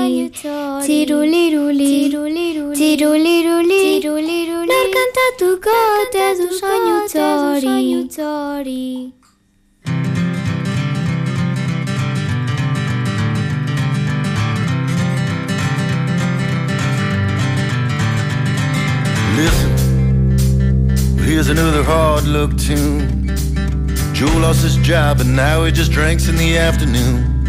Nor 4.72 4.86
kantatuko 4.96 5.76
ote 5.98 6.26
du 6.38 6.48
soinu 6.62 6.96
txori 8.16 9.15
here's 21.36 21.50
another 21.50 21.84
hard 21.84 22.24
look 22.24 22.58
tune. 22.58 23.28
Joe 24.14 24.38
lost 24.40 24.64
his 24.64 24.78
job 24.78 25.20
and 25.20 25.36
now 25.36 25.66
he 25.66 25.72
just 25.72 25.92
drinks 25.92 26.30
in 26.30 26.38
the 26.38 26.58
afternoon. 26.58 27.46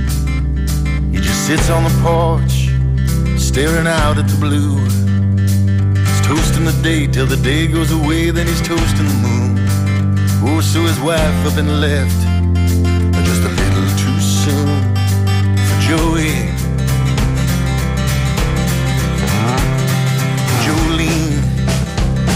He 1.12 1.20
just 1.20 1.46
sits 1.46 1.70
on 1.70 1.84
the 1.84 1.94
porch, 2.02 2.56
staring 3.40 3.86
out 3.86 4.18
at 4.18 4.26
the 4.26 4.38
blue. 4.40 4.74
He's 6.04 6.20
toasting 6.26 6.64
the 6.64 6.76
day 6.82 7.06
till 7.06 7.26
the 7.26 7.36
day 7.36 7.68
goes 7.68 7.92
away, 7.92 8.32
then 8.32 8.48
he's 8.48 8.60
toasting 8.60 9.06
the 9.06 9.18
moon. 9.26 9.54
Oh, 10.42 10.60
so 10.60 10.82
his 10.82 10.98
wife 10.98 11.38
up 11.46 11.56
and 11.56 11.80
left 11.80 12.20
just 13.24 13.42
a 13.42 13.52
little 13.62 13.88
too 14.02 14.18
soon 14.20 14.82
for 15.68 15.78
Joey. 15.86 16.56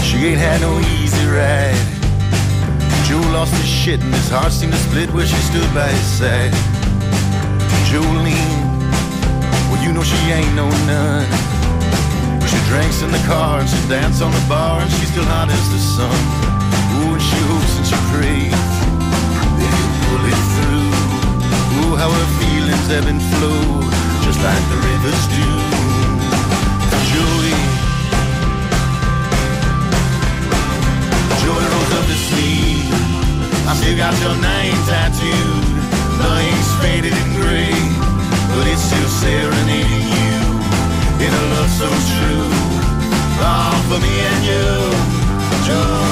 She 0.03 0.27
ain't 0.27 0.39
had 0.39 0.61
no 0.61 0.77
easy 0.79 1.00
ride. 1.31 1.87
Joe 3.07 3.23
lost 3.31 3.55
his 3.55 3.67
shit 3.67 3.99
and 4.03 4.13
his 4.13 4.29
heart 4.29 4.51
seemed 4.51 4.73
to 4.73 4.79
split 4.79 5.09
where 5.13 5.25
she 5.25 5.39
stood 5.49 5.67
by 5.73 5.87
his 5.87 6.07
side. 6.19 6.53
Jolene, 7.87 8.35
well 9.71 9.81
you 9.83 9.91
know 9.95 10.03
she 10.03 10.19
ain't 10.31 10.53
no 10.55 10.67
nun. 10.87 11.27
She 12.47 12.59
drinks 12.67 13.01
in 13.01 13.11
the 13.11 13.23
car 13.27 13.59
and 13.59 13.69
she 13.69 13.79
dances 13.87 14.21
on 14.21 14.31
the 14.31 14.45
bar 14.47 14.81
and 14.81 14.91
she's 14.91 15.11
still 15.11 15.27
hot 15.27 15.49
as 15.49 15.67
the 15.71 15.79
sun. 15.79 16.19
Oh, 16.99 17.15
and 17.15 17.23
she 17.23 17.39
hopes 17.47 17.73
and 17.79 17.87
she 17.87 17.97
prays 18.11 18.63
that 19.59 19.71
he'll 19.75 19.95
pull 20.07 20.23
it 20.31 20.41
through. 20.55 20.91
Oh, 21.79 21.93
how 21.95 22.11
her 22.11 22.29
feelings 22.39 22.87
ebb 22.91 23.07
and 23.07 23.21
flow, 23.35 23.63
just 24.27 24.39
like 24.43 24.63
the 24.71 24.79
rivers 24.83 25.23
do. 25.35 25.80
Still 33.91 34.07
got 34.07 34.15
your 34.21 34.35
name 34.41 34.79
tattooed. 34.87 35.65
The 36.15 36.29
ink's 36.47 36.71
faded 36.79 37.11
and 37.11 37.31
gray, 37.35 37.75
but 38.55 38.65
it's 38.71 38.79
still 38.79 39.09
serenading 39.19 40.07
you 40.15 40.35
in 41.19 41.27
a 41.27 41.43
love 41.51 41.71
so 41.75 41.89
true. 42.11 42.47
All 43.43 43.75
for 43.91 43.99
me 43.99 44.13
and 44.31 44.45
you, 44.47 44.63
Joe 45.67 46.07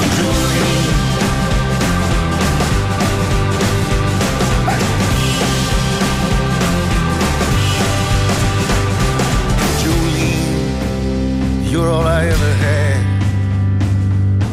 Julie. 9.80 11.70
You're 11.72 11.88
all 11.88 12.06
I 12.06 12.26
ever 12.26 12.52
had. 12.56 13.00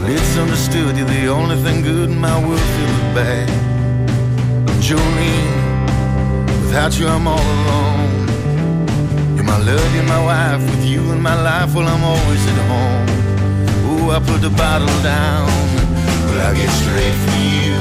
It's 0.10 0.38
understood 0.38 0.96
you're 0.96 1.06
the 1.06 1.28
only 1.28 1.58
thing 1.58 1.82
good 1.82 2.10
in 2.10 2.18
my 2.18 2.40
world 2.48 2.97
feels 3.18 3.26
bad. 3.26 3.50
Jolene, 4.82 5.86
without 6.62 6.98
you 7.00 7.08
I'm 7.08 7.28
all 7.28 7.40
alone. 7.40 8.28
You're 9.36 9.46
my 9.46 9.58
love, 9.58 9.96
you're 9.96 10.04
my 10.04 10.24
wife. 10.24 10.62
With 10.70 10.86
you 10.86 11.12
in 11.12 11.22
my 11.22 11.36
life, 11.42 11.74
well 11.74 11.88
I'm 11.88 12.04
always 12.04 12.44
at 12.48 12.60
home. 12.72 13.08
Oh, 13.90 14.12
I 14.12 14.20
put 14.20 14.42
the 14.42 14.50
bottle 14.50 14.88
down, 15.04 15.48
but 16.28 16.38
I 16.48 16.54
get 16.54 16.70
straight 16.82 17.18
for 17.26 17.38
you. 17.56 17.76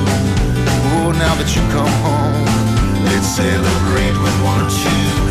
Oh, 0.97 1.13
now 1.13 1.35
that 1.39 1.51
you 1.55 1.63
come 1.77 1.95
home, 2.07 2.45
let's 3.05 3.27
celebrate 3.27 4.17
with 4.23 4.37
one 4.43 4.67
or 4.67 4.71
two. 4.71 5.26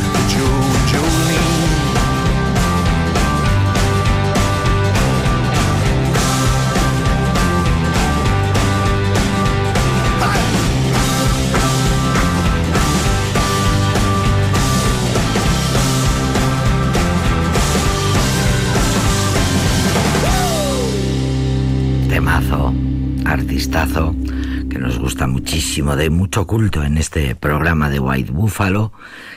Artistazo 23.36 24.16
que 24.70 24.80
nos 24.80 24.98
gusta 24.98 25.28
muchísimo, 25.28 25.98
de 25.98 26.10
mucho 26.10 26.48
culto 26.48 26.84
en 26.84 26.98
este 26.98 27.36
programa 27.36 27.90
de 27.90 28.00
White 28.00 28.32
Buffalo, 28.32 28.94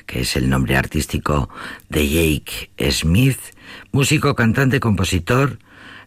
que 0.07 0.21
es 0.21 0.37
el 0.37 0.49
nombre 0.49 0.77
artístico 0.77 1.49
de 1.89 2.09
Jake 2.09 2.71
Smith, 2.93 3.41
músico, 3.91 4.37
cantante, 4.37 4.79
compositor, 4.79 5.59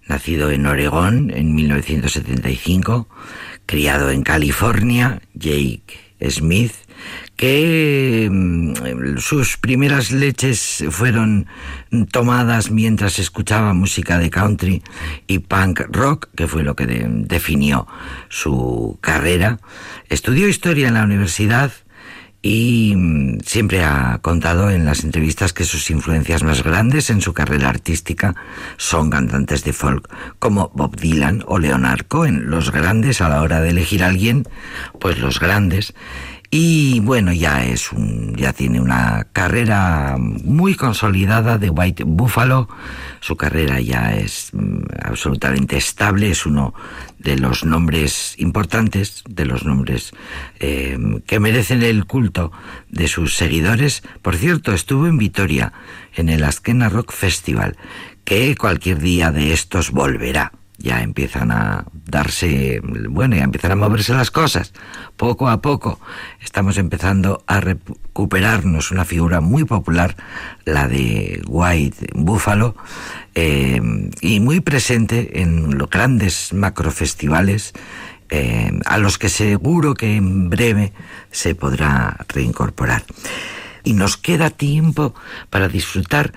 nacido 0.07 0.51
en 0.51 0.67
Oregón 0.67 1.31
en 1.31 1.53
1975, 1.53 3.09
criado 3.65 4.09
en 4.09 4.23
California, 4.23 5.21
Jake 5.33 6.15
Smith, 6.29 6.71
que 7.36 8.30
mm, 8.32 9.18
sus 9.18 9.58
primeras 9.58 10.12
leches 10.12 10.84
fueron 10.89 11.47
tomadas 12.12 12.72
mientras 12.72 13.20
escuchaba 13.20 13.74
música 13.74 14.20
de 14.20 14.30
country 14.30 14.84
y 15.28 15.39
punk 15.39 15.82
rock, 15.89 16.30
que 16.36 16.47
fue 16.47 16.64
lo 16.64 16.76
que 16.76 16.86
definió 16.86 17.88
su 18.30 18.97
carrera. 19.02 19.60
Estudió 20.10 20.47
historia 20.47 20.88
en 20.88 20.93
la 20.95 21.04
universidad 21.04 21.72
y 22.41 22.93
mm, 22.95 23.39
siempre 23.45 23.84
ha 23.84 24.20
contado 24.22 24.72
en 24.72 24.86
las 24.86 25.04
entrevistas 25.04 25.54
que 25.54 25.64
sus 25.64 25.89
influencias 25.89 26.43
más 26.43 26.64
grandes 26.64 27.10
en 27.10 27.22
su 27.22 27.34
carrera 27.34 27.70
artística 27.70 28.36
son 28.78 29.10
cantantes 29.10 29.64
de 29.64 29.74
folk 29.74 30.10
como 30.39 30.72
Bob 30.74 30.95
Dylan 30.95 31.43
o 31.47 31.60
Leonard 31.60 32.06
Cohen, 32.08 32.49
los 32.49 32.72
grandes 32.72 33.22
a 33.22 33.30
la 33.30 33.41
hora 33.41 33.62
de 33.62 33.70
elegir 33.70 34.04
a 34.04 34.08
alguien, 34.08 34.47
pues 34.99 35.20
los 35.20 35.39
grandes. 35.39 35.93
Y 36.54 36.99
bueno, 36.99 37.32
ya 37.32 37.64
es 37.64 37.93
un, 37.93 38.36
ya 38.36 38.52
tiene 38.52 38.82
una 38.82 39.26
carrera 39.32 40.18
muy 40.20 40.76
consolidada 40.76 41.58
de 41.58 41.70
White 41.70 42.04
Buffalo. 42.06 42.68
Su 43.22 43.38
carrera 43.38 43.80
ya 43.80 44.14
es 44.16 44.49
mm, 44.52 44.82
absolutamente 45.02 45.78
estable, 45.78 46.30
es 46.30 46.45
uno 46.45 46.74
de 47.20 47.38
los 47.38 47.64
nombres 47.64 48.36
importantes, 48.38 49.24
de 49.30 49.45
los 49.45 49.64
nombres 49.64 50.12
eh, 50.60 50.97
que 51.26 51.39
merecen 51.39 51.84
el 51.84 52.04
culto 52.04 52.52
de 52.89 53.08
sus 53.08 53.38
seguidores. 53.38 54.04
Por 54.22 54.36
cierto, 54.36 54.74
estuvo 54.74 55.08
en 55.08 55.18
Vitoria, 55.18 55.72
en 56.16 56.28
el 56.28 56.43
Askena 56.43 56.89
Rock 56.89 57.14
Festival, 57.14 57.78
que 58.26 58.58
cualquier 58.58 58.99
día 58.99 59.32
de 59.32 59.54
estos 59.54 59.91
volverá 59.91 60.52
ya 60.82 61.01
empiezan 61.01 61.51
a 61.51 61.86
darse, 61.93 62.82
bueno, 63.09 63.36
ya 63.36 63.43
empiezan 63.43 63.71
a 63.71 63.75
moverse 63.75 64.13
las 64.13 64.32
cosas. 64.32 64.73
Poco 65.17 65.49
a 65.49 65.61
poco 65.61 65.99
estamos 66.41 66.77
empezando 66.77 67.43
a 67.47 67.61
recuperarnos 67.61 68.91
una 68.91 69.05
figura 69.05 69.41
muy 69.41 69.63
popular, 69.63 70.15
la 70.65 70.88
de 70.88 71.41
White 71.47 72.07
Buffalo, 72.13 72.75
eh, 73.36 73.82
y 74.21 74.39
muy 74.39 74.59
presente 74.59 75.41
en 75.41 75.77
los 75.77 75.89
grandes 75.89 76.53
macrofestivales 76.53 77.73
eh, 78.29 78.71
a 78.86 78.97
los 78.97 79.17
que 79.17 79.27
seguro 79.27 79.93
que 79.93 80.15
en 80.15 80.49
breve 80.49 80.93
se 81.32 81.53
podrá 81.53 82.17
reincorporar. 82.29 83.03
Y 83.84 83.93
nos 83.93 84.15
queda 84.15 84.49
tiempo 84.49 85.13
para 85.49 85.67
disfrutar 85.67 86.32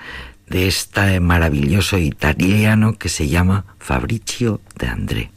de 0.49 0.69
este 0.69 1.21
maravilloso 1.21 1.99
italiano 1.99 2.97
que 2.99 3.09
se 3.09 3.29
llama 3.29 3.65
Fabrizio 3.79 4.61
de 4.79 4.87
André. 4.87 5.31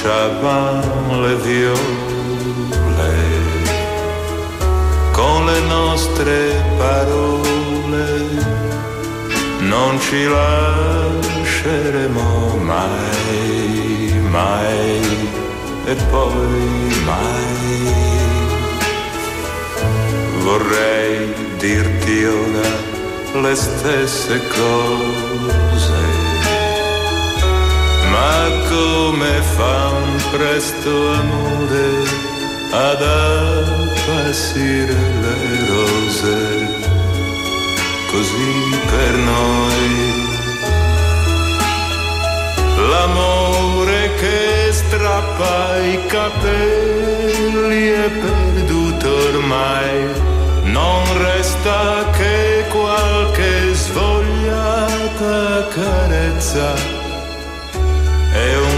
Sbocciavano 0.00 1.20
le 1.20 1.34
viole 1.36 1.78
con 5.12 5.44
le 5.44 5.60
nostre 5.60 6.62
parole 6.78 8.08
non 9.60 10.00
ci 10.00 10.24
lasceremo 10.26 11.76
mai, 12.62 14.20
mai 14.30 15.28
e 15.84 15.94
poi 16.10 17.02
mai. 17.04 17.92
Vorrei 20.38 21.34
dirti 21.58 22.24
ora 22.24 22.68
le 23.42 23.54
stesse 23.54 24.40
cose 24.48 25.69
come 28.68 29.42
fa 29.56 29.88
un 29.88 30.16
presto 30.30 30.90
amore 31.12 31.88
ad 32.70 33.02
appassire 33.02 34.94
le 35.24 35.38
rose, 35.68 36.38
così 38.10 38.78
per 38.90 39.14
noi. 39.16 40.28
L'amore 42.90 44.14
che 44.14 44.72
strappa 44.72 45.78
i 45.78 46.06
capelli 46.06 47.88
è 47.88 48.10
perduto 48.10 49.08
ormai, 49.32 50.08
non 50.64 51.02
resta 51.18 52.08
che 52.16 52.64
qualche 52.68 53.74
svogliata 53.74 55.66
carezza 55.68 56.99
e 58.32 58.69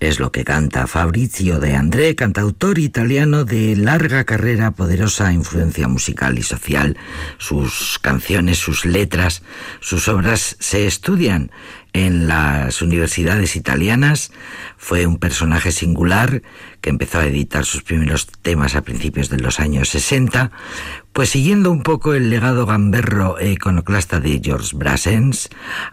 es 0.00 0.20
lo 0.20 0.32
que 0.32 0.44
canta 0.44 0.86
Fabrizio 0.86 1.58
de 1.58 1.74
André, 1.74 2.14
cantautor 2.14 2.78
italiano 2.78 3.44
de 3.44 3.76
larga 3.76 4.24
carrera, 4.24 4.70
poderosa 4.70 5.32
influencia 5.32 5.88
musical 5.88 6.38
y 6.38 6.42
social. 6.42 6.96
Sus 7.38 7.98
canciones, 8.00 8.58
sus 8.58 8.84
letras, 8.84 9.42
sus 9.80 10.08
obras 10.08 10.56
se 10.60 10.86
estudian 10.86 11.50
en 11.92 12.28
las 12.28 12.82
universidades 12.82 13.56
italianas. 13.56 14.32
Fue 14.76 15.06
un 15.06 15.18
personaje 15.18 15.72
singular 15.72 16.42
que 16.80 16.90
empezó 16.90 17.18
a 17.18 17.26
editar 17.26 17.64
sus 17.64 17.82
primeros 17.82 18.26
temas 18.42 18.74
a 18.74 18.82
principios 18.82 19.28
de 19.28 19.38
los 19.38 19.58
años 19.58 19.88
60, 19.88 20.52
pues 21.12 21.30
siguiendo 21.30 21.72
un 21.72 21.82
poco 21.82 22.14
el 22.14 22.30
legado 22.30 22.64
gamberro 22.66 23.38
e 23.38 23.56
de 23.58 24.40
George 24.42 24.76
Brassens, 24.76 25.48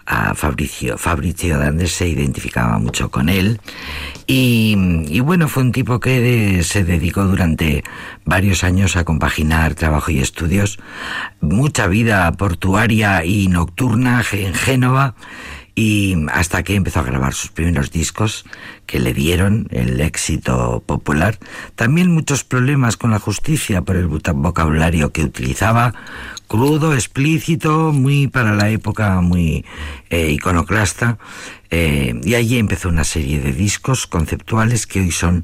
a 0.05 0.35
Fabrizio 0.35 0.97
de 1.57 1.65
Andrés 1.65 1.91
se 1.93 2.07
identificaba 2.07 2.77
mucho 2.77 3.09
con 3.09 3.29
él. 3.29 3.59
Y, 4.27 5.19
bueno, 5.21 5.47
fue 5.47 5.63
un 5.63 5.71
tipo 5.71 5.99
que 5.99 6.61
se 6.63 6.83
dedicó 6.83 7.23
durante 7.25 7.83
varios 8.25 8.63
años 8.63 8.95
a 8.95 9.03
compaginar 9.03 9.75
trabajo 9.75 10.11
y 10.11 10.19
estudios, 10.19 10.77
mucha 11.41 11.87
vida 11.87 12.31
portuaria 12.33 13.25
y 13.25 13.47
nocturna 13.47 14.23
en 14.31 14.53
Génova 14.53 15.15
y 15.75 16.15
hasta 16.31 16.63
que 16.63 16.75
empezó 16.75 17.01
a 17.01 17.03
grabar 17.03 17.33
sus 17.33 17.51
primeros 17.51 17.91
discos 17.91 18.45
que 18.85 18.99
le 18.99 19.13
dieron 19.13 19.67
el 19.71 19.99
éxito 19.99 20.81
popular. 20.85 21.37
También 21.75 22.11
muchos 22.11 22.45
problemas 22.45 22.95
con 22.95 23.11
la 23.11 23.19
justicia 23.19 23.81
por 23.81 23.97
el 23.97 24.07
vocabulario 24.07 25.11
que 25.11 25.23
utilizaba, 25.23 25.93
crudo, 26.47 26.93
explícito, 26.93 27.91
muy 27.91 28.27
para 28.27 28.53
la 28.53 28.69
época, 28.69 29.19
muy 29.19 29.65
eh, 30.09 30.31
iconoclasta. 30.31 31.17
Eh, 31.71 32.21
y 32.23 32.35
allí 32.35 32.57
empezó 32.57 32.87
una 32.87 33.03
serie 33.03 33.41
de 33.41 33.51
discos 33.51 34.07
conceptuales 34.07 34.87
que 34.87 35.01
hoy 35.01 35.11
son 35.11 35.43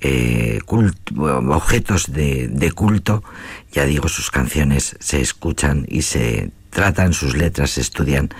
eh, 0.00 0.60
objetos 0.68 2.12
de, 2.12 2.46
de 2.46 2.70
culto. 2.70 3.24
Ya 3.72 3.84
digo, 3.84 4.08
sus 4.08 4.30
canciones 4.30 4.96
se 5.00 5.20
escuchan 5.20 5.86
y 5.88 6.02
se 6.02 6.52
tratan, 6.72 7.12
sus 7.12 7.36
letras 7.36 7.78
estudian 7.78 8.30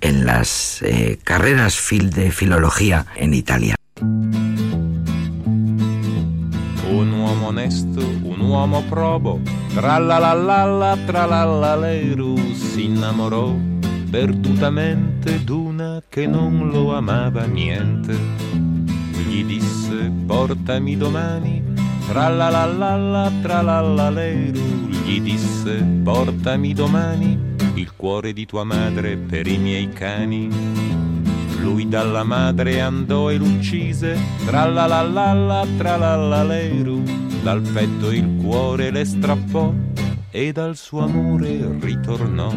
en 0.00 0.26
las 0.26 0.82
eh, 0.82 1.18
carreras 1.24 1.74
fil 1.74 2.10
de 2.10 2.30
filología 2.30 3.06
en 3.16 3.34
Italia. 3.34 3.74
Un 6.90 7.14
uomo 7.14 7.48
onesto, 7.48 8.00
un 8.22 8.40
uomo 8.42 8.82
probo, 8.82 9.40
tra 9.74 9.98
la 9.98 10.20
la 10.20 10.34
la 10.34 10.64
la 10.64 10.96
tra 11.06 11.26
la 11.26 11.44
la 11.44 11.76
leru, 11.76 12.36
si 12.54 12.84
innamorò 12.84 13.56
perdutamente 14.10 15.42
d'una 15.44 16.02
che 16.08 16.26
non 16.26 16.70
lo 16.70 16.94
amava 16.94 17.44
niente. 17.46 18.14
Gli 19.28 19.44
disse 19.44 20.12
portami 20.26 20.96
domani, 20.96 21.62
tra 22.08 22.28
la 22.28 22.48
la 22.50 22.66
la 22.66 22.96
la 22.96 23.32
tra 23.42 23.62
la 23.62 23.80
la 23.80 24.10
leru, 24.10 24.88
gli 25.04 25.20
disse 25.20 25.84
portami 26.02 26.72
domani 26.74 27.47
il 27.78 27.94
cuore 27.94 28.32
di 28.32 28.44
tua 28.44 28.64
madre 28.64 29.16
per 29.16 29.46
i 29.46 29.56
miei 29.56 29.88
cani. 29.88 30.48
Lui 31.60 31.88
dalla 31.88 32.24
madre 32.24 32.80
andò 32.80 33.30
e 33.30 33.36
l'uccise, 33.36 34.18
tra 34.46 34.66
la 34.66 34.86
la 34.86 35.02
la 35.02 35.32
la 35.32 35.66
tra 35.76 35.96
la 35.96 36.16
la 36.16 36.42
leru, 36.42 37.02
dal 37.42 37.60
petto 37.60 38.10
il 38.10 38.36
cuore 38.42 38.90
le 38.90 39.04
strappò 39.04 39.72
e 40.30 40.52
dal 40.52 40.76
suo 40.76 41.04
amore 41.04 41.78
ritornò. 41.80 42.52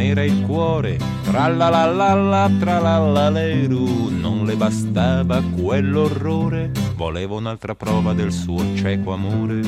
Cuore, 0.00 0.06
non 0.06 0.08
era 0.08 0.24
il 0.24 0.42
cuore, 0.46 0.98
tra 1.24 1.48
la 1.48 1.68
la 1.68 1.86
la 1.86 2.14
la 2.14 2.50
tra 2.58 2.78
la 2.78 2.98
la 2.98 3.30
leru, 3.30 4.08
non 4.08 4.44
le 4.46 4.56
bastava 4.56 5.42
quell'orrore, 5.42 6.70
voleva 6.96 7.34
un'altra 7.34 7.74
prova 7.74 8.12
del 8.12 8.32
suo 8.32 8.62
cieco 8.74 9.12
amore. 9.12 9.60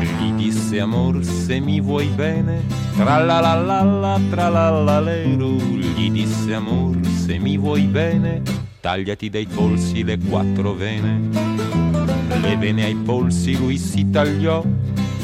Gli 0.00 0.32
disse 0.32 0.80
amor 0.80 1.24
se 1.24 1.60
mi 1.60 1.80
vuoi 1.80 2.06
bene, 2.08 2.64
tra 2.96 3.18
la 3.18 3.40
la 3.40 3.54
la 3.54 3.82
la 3.82 4.20
tra 4.30 4.48
la 4.48 4.70
la 4.70 5.00
leru, 5.00 5.56
gli 5.56 6.10
disse 6.10 6.54
amor 6.54 6.98
se 7.06 7.38
mi 7.38 7.56
vuoi 7.56 7.82
bene, 7.82 8.42
tagliati 8.80 9.30
dai 9.30 9.46
polsi 9.46 10.02
le 10.02 10.18
quattro 10.18 10.74
vene. 10.74 11.64
Le 12.40 12.56
vene 12.56 12.84
ai 12.84 12.94
polsi 12.94 13.56
lui 13.56 13.78
si 13.78 14.10
tagliò, 14.10 14.62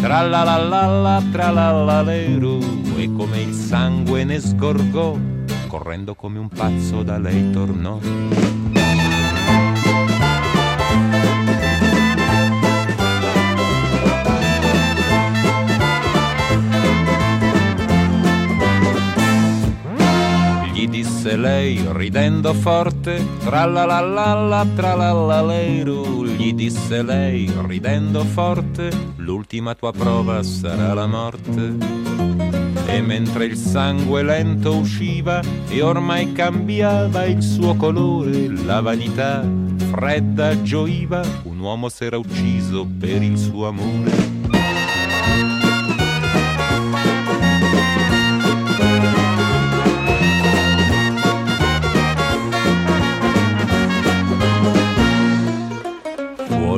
tra 0.03 0.20
la 0.22 0.42
la 0.42 0.57
la 0.57 0.86
la 0.86 1.22
tra 1.30 1.50
la 1.50 1.70
la 1.70 2.03
leru, 2.03 2.59
e 2.96 3.09
come 3.16 3.40
il 3.40 3.55
sangue 3.55 4.24
ne 4.24 4.40
sgorgò, 4.40 5.16
correndo 5.68 6.16
come 6.16 6.40
un 6.40 6.48
pazzo 6.48 7.05
da 7.05 7.18
lei 7.18 7.53
tornò. 7.53 8.00
Ridendo 22.43 22.55
forte, 22.55 23.24
tra 23.45 23.66
la 23.66 23.84
la 23.84 24.01
la 24.01 24.34
la 24.34 24.66
tra 24.74 24.97
la 24.97 25.12
la 25.12 25.43
leru, 25.43 26.24
gli 26.24 26.53
disse 26.53 27.01
lei 27.01 27.49
ridendo 27.68 28.24
forte, 28.24 28.90
l'ultima 29.16 29.76
tua 29.76 29.93
prova 29.93 30.43
sarà 30.43 30.93
la 30.93 31.07
morte. 31.07 31.76
E 32.86 33.01
mentre 33.01 33.45
il 33.45 33.57
sangue 33.57 34.24
lento 34.24 34.74
usciva 34.74 35.40
e 35.68 35.82
ormai 35.82 36.32
cambiava 36.32 37.26
il 37.26 37.43
suo 37.43 37.76
colore, 37.76 38.49
la 38.49 38.80
vanità 38.80 39.49
fredda 39.93 40.61
gioiva, 40.62 41.22
un 41.45 41.61
uomo 41.61 41.88
s'era 41.88 42.18
ucciso 42.18 42.88
per 42.99 43.22
il 43.22 43.38
suo 43.38 43.68
amore. 43.68 44.41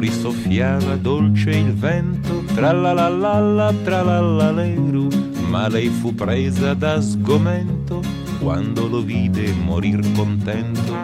Fuori 0.05 0.21
soffiava 0.21 0.97
dolce 0.97 1.51
il 1.51 1.73
vento, 1.73 2.43
tra 2.55 2.73
la 2.73 2.93
la 2.93 3.09
la 3.09 3.39
la 3.39 3.73
tra 3.85 4.03
la 4.03 4.21
la 4.21 4.53
leru, 4.53 5.09
ma 5.49 5.67
lei 5.69 5.89
fu 5.89 6.15
presa 6.15 6.75
da 6.75 7.01
sgomento 7.01 8.03
quando 8.39 8.87
lo 8.87 9.01
vide 9.01 9.51
morir 9.53 10.01
contento, 10.13 10.95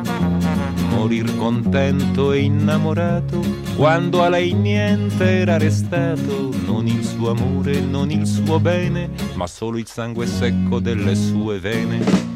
morir 0.91 1.35
contento 1.37 2.33
e 2.33 2.41
innamorato, 2.41 3.41
quando 3.75 4.23
a 4.23 4.29
lei 4.29 4.53
niente 4.53 5.25
era 5.25 5.57
restato, 5.57 6.51
non 6.67 6.87
il 6.87 7.03
suo 7.03 7.31
amore, 7.31 7.81
non 7.81 8.11
il 8.11 8.27
suo 8.27 8.61
bene, 8.61 9.09
ma 9.33 9.47
solo 9.47 9.79
il 9.79 9.87
sangue 9.87 10.27
secco 10.27 10.79
delle 10.79 11.15
sue 11.15 11.59
vene. 11.59 12.30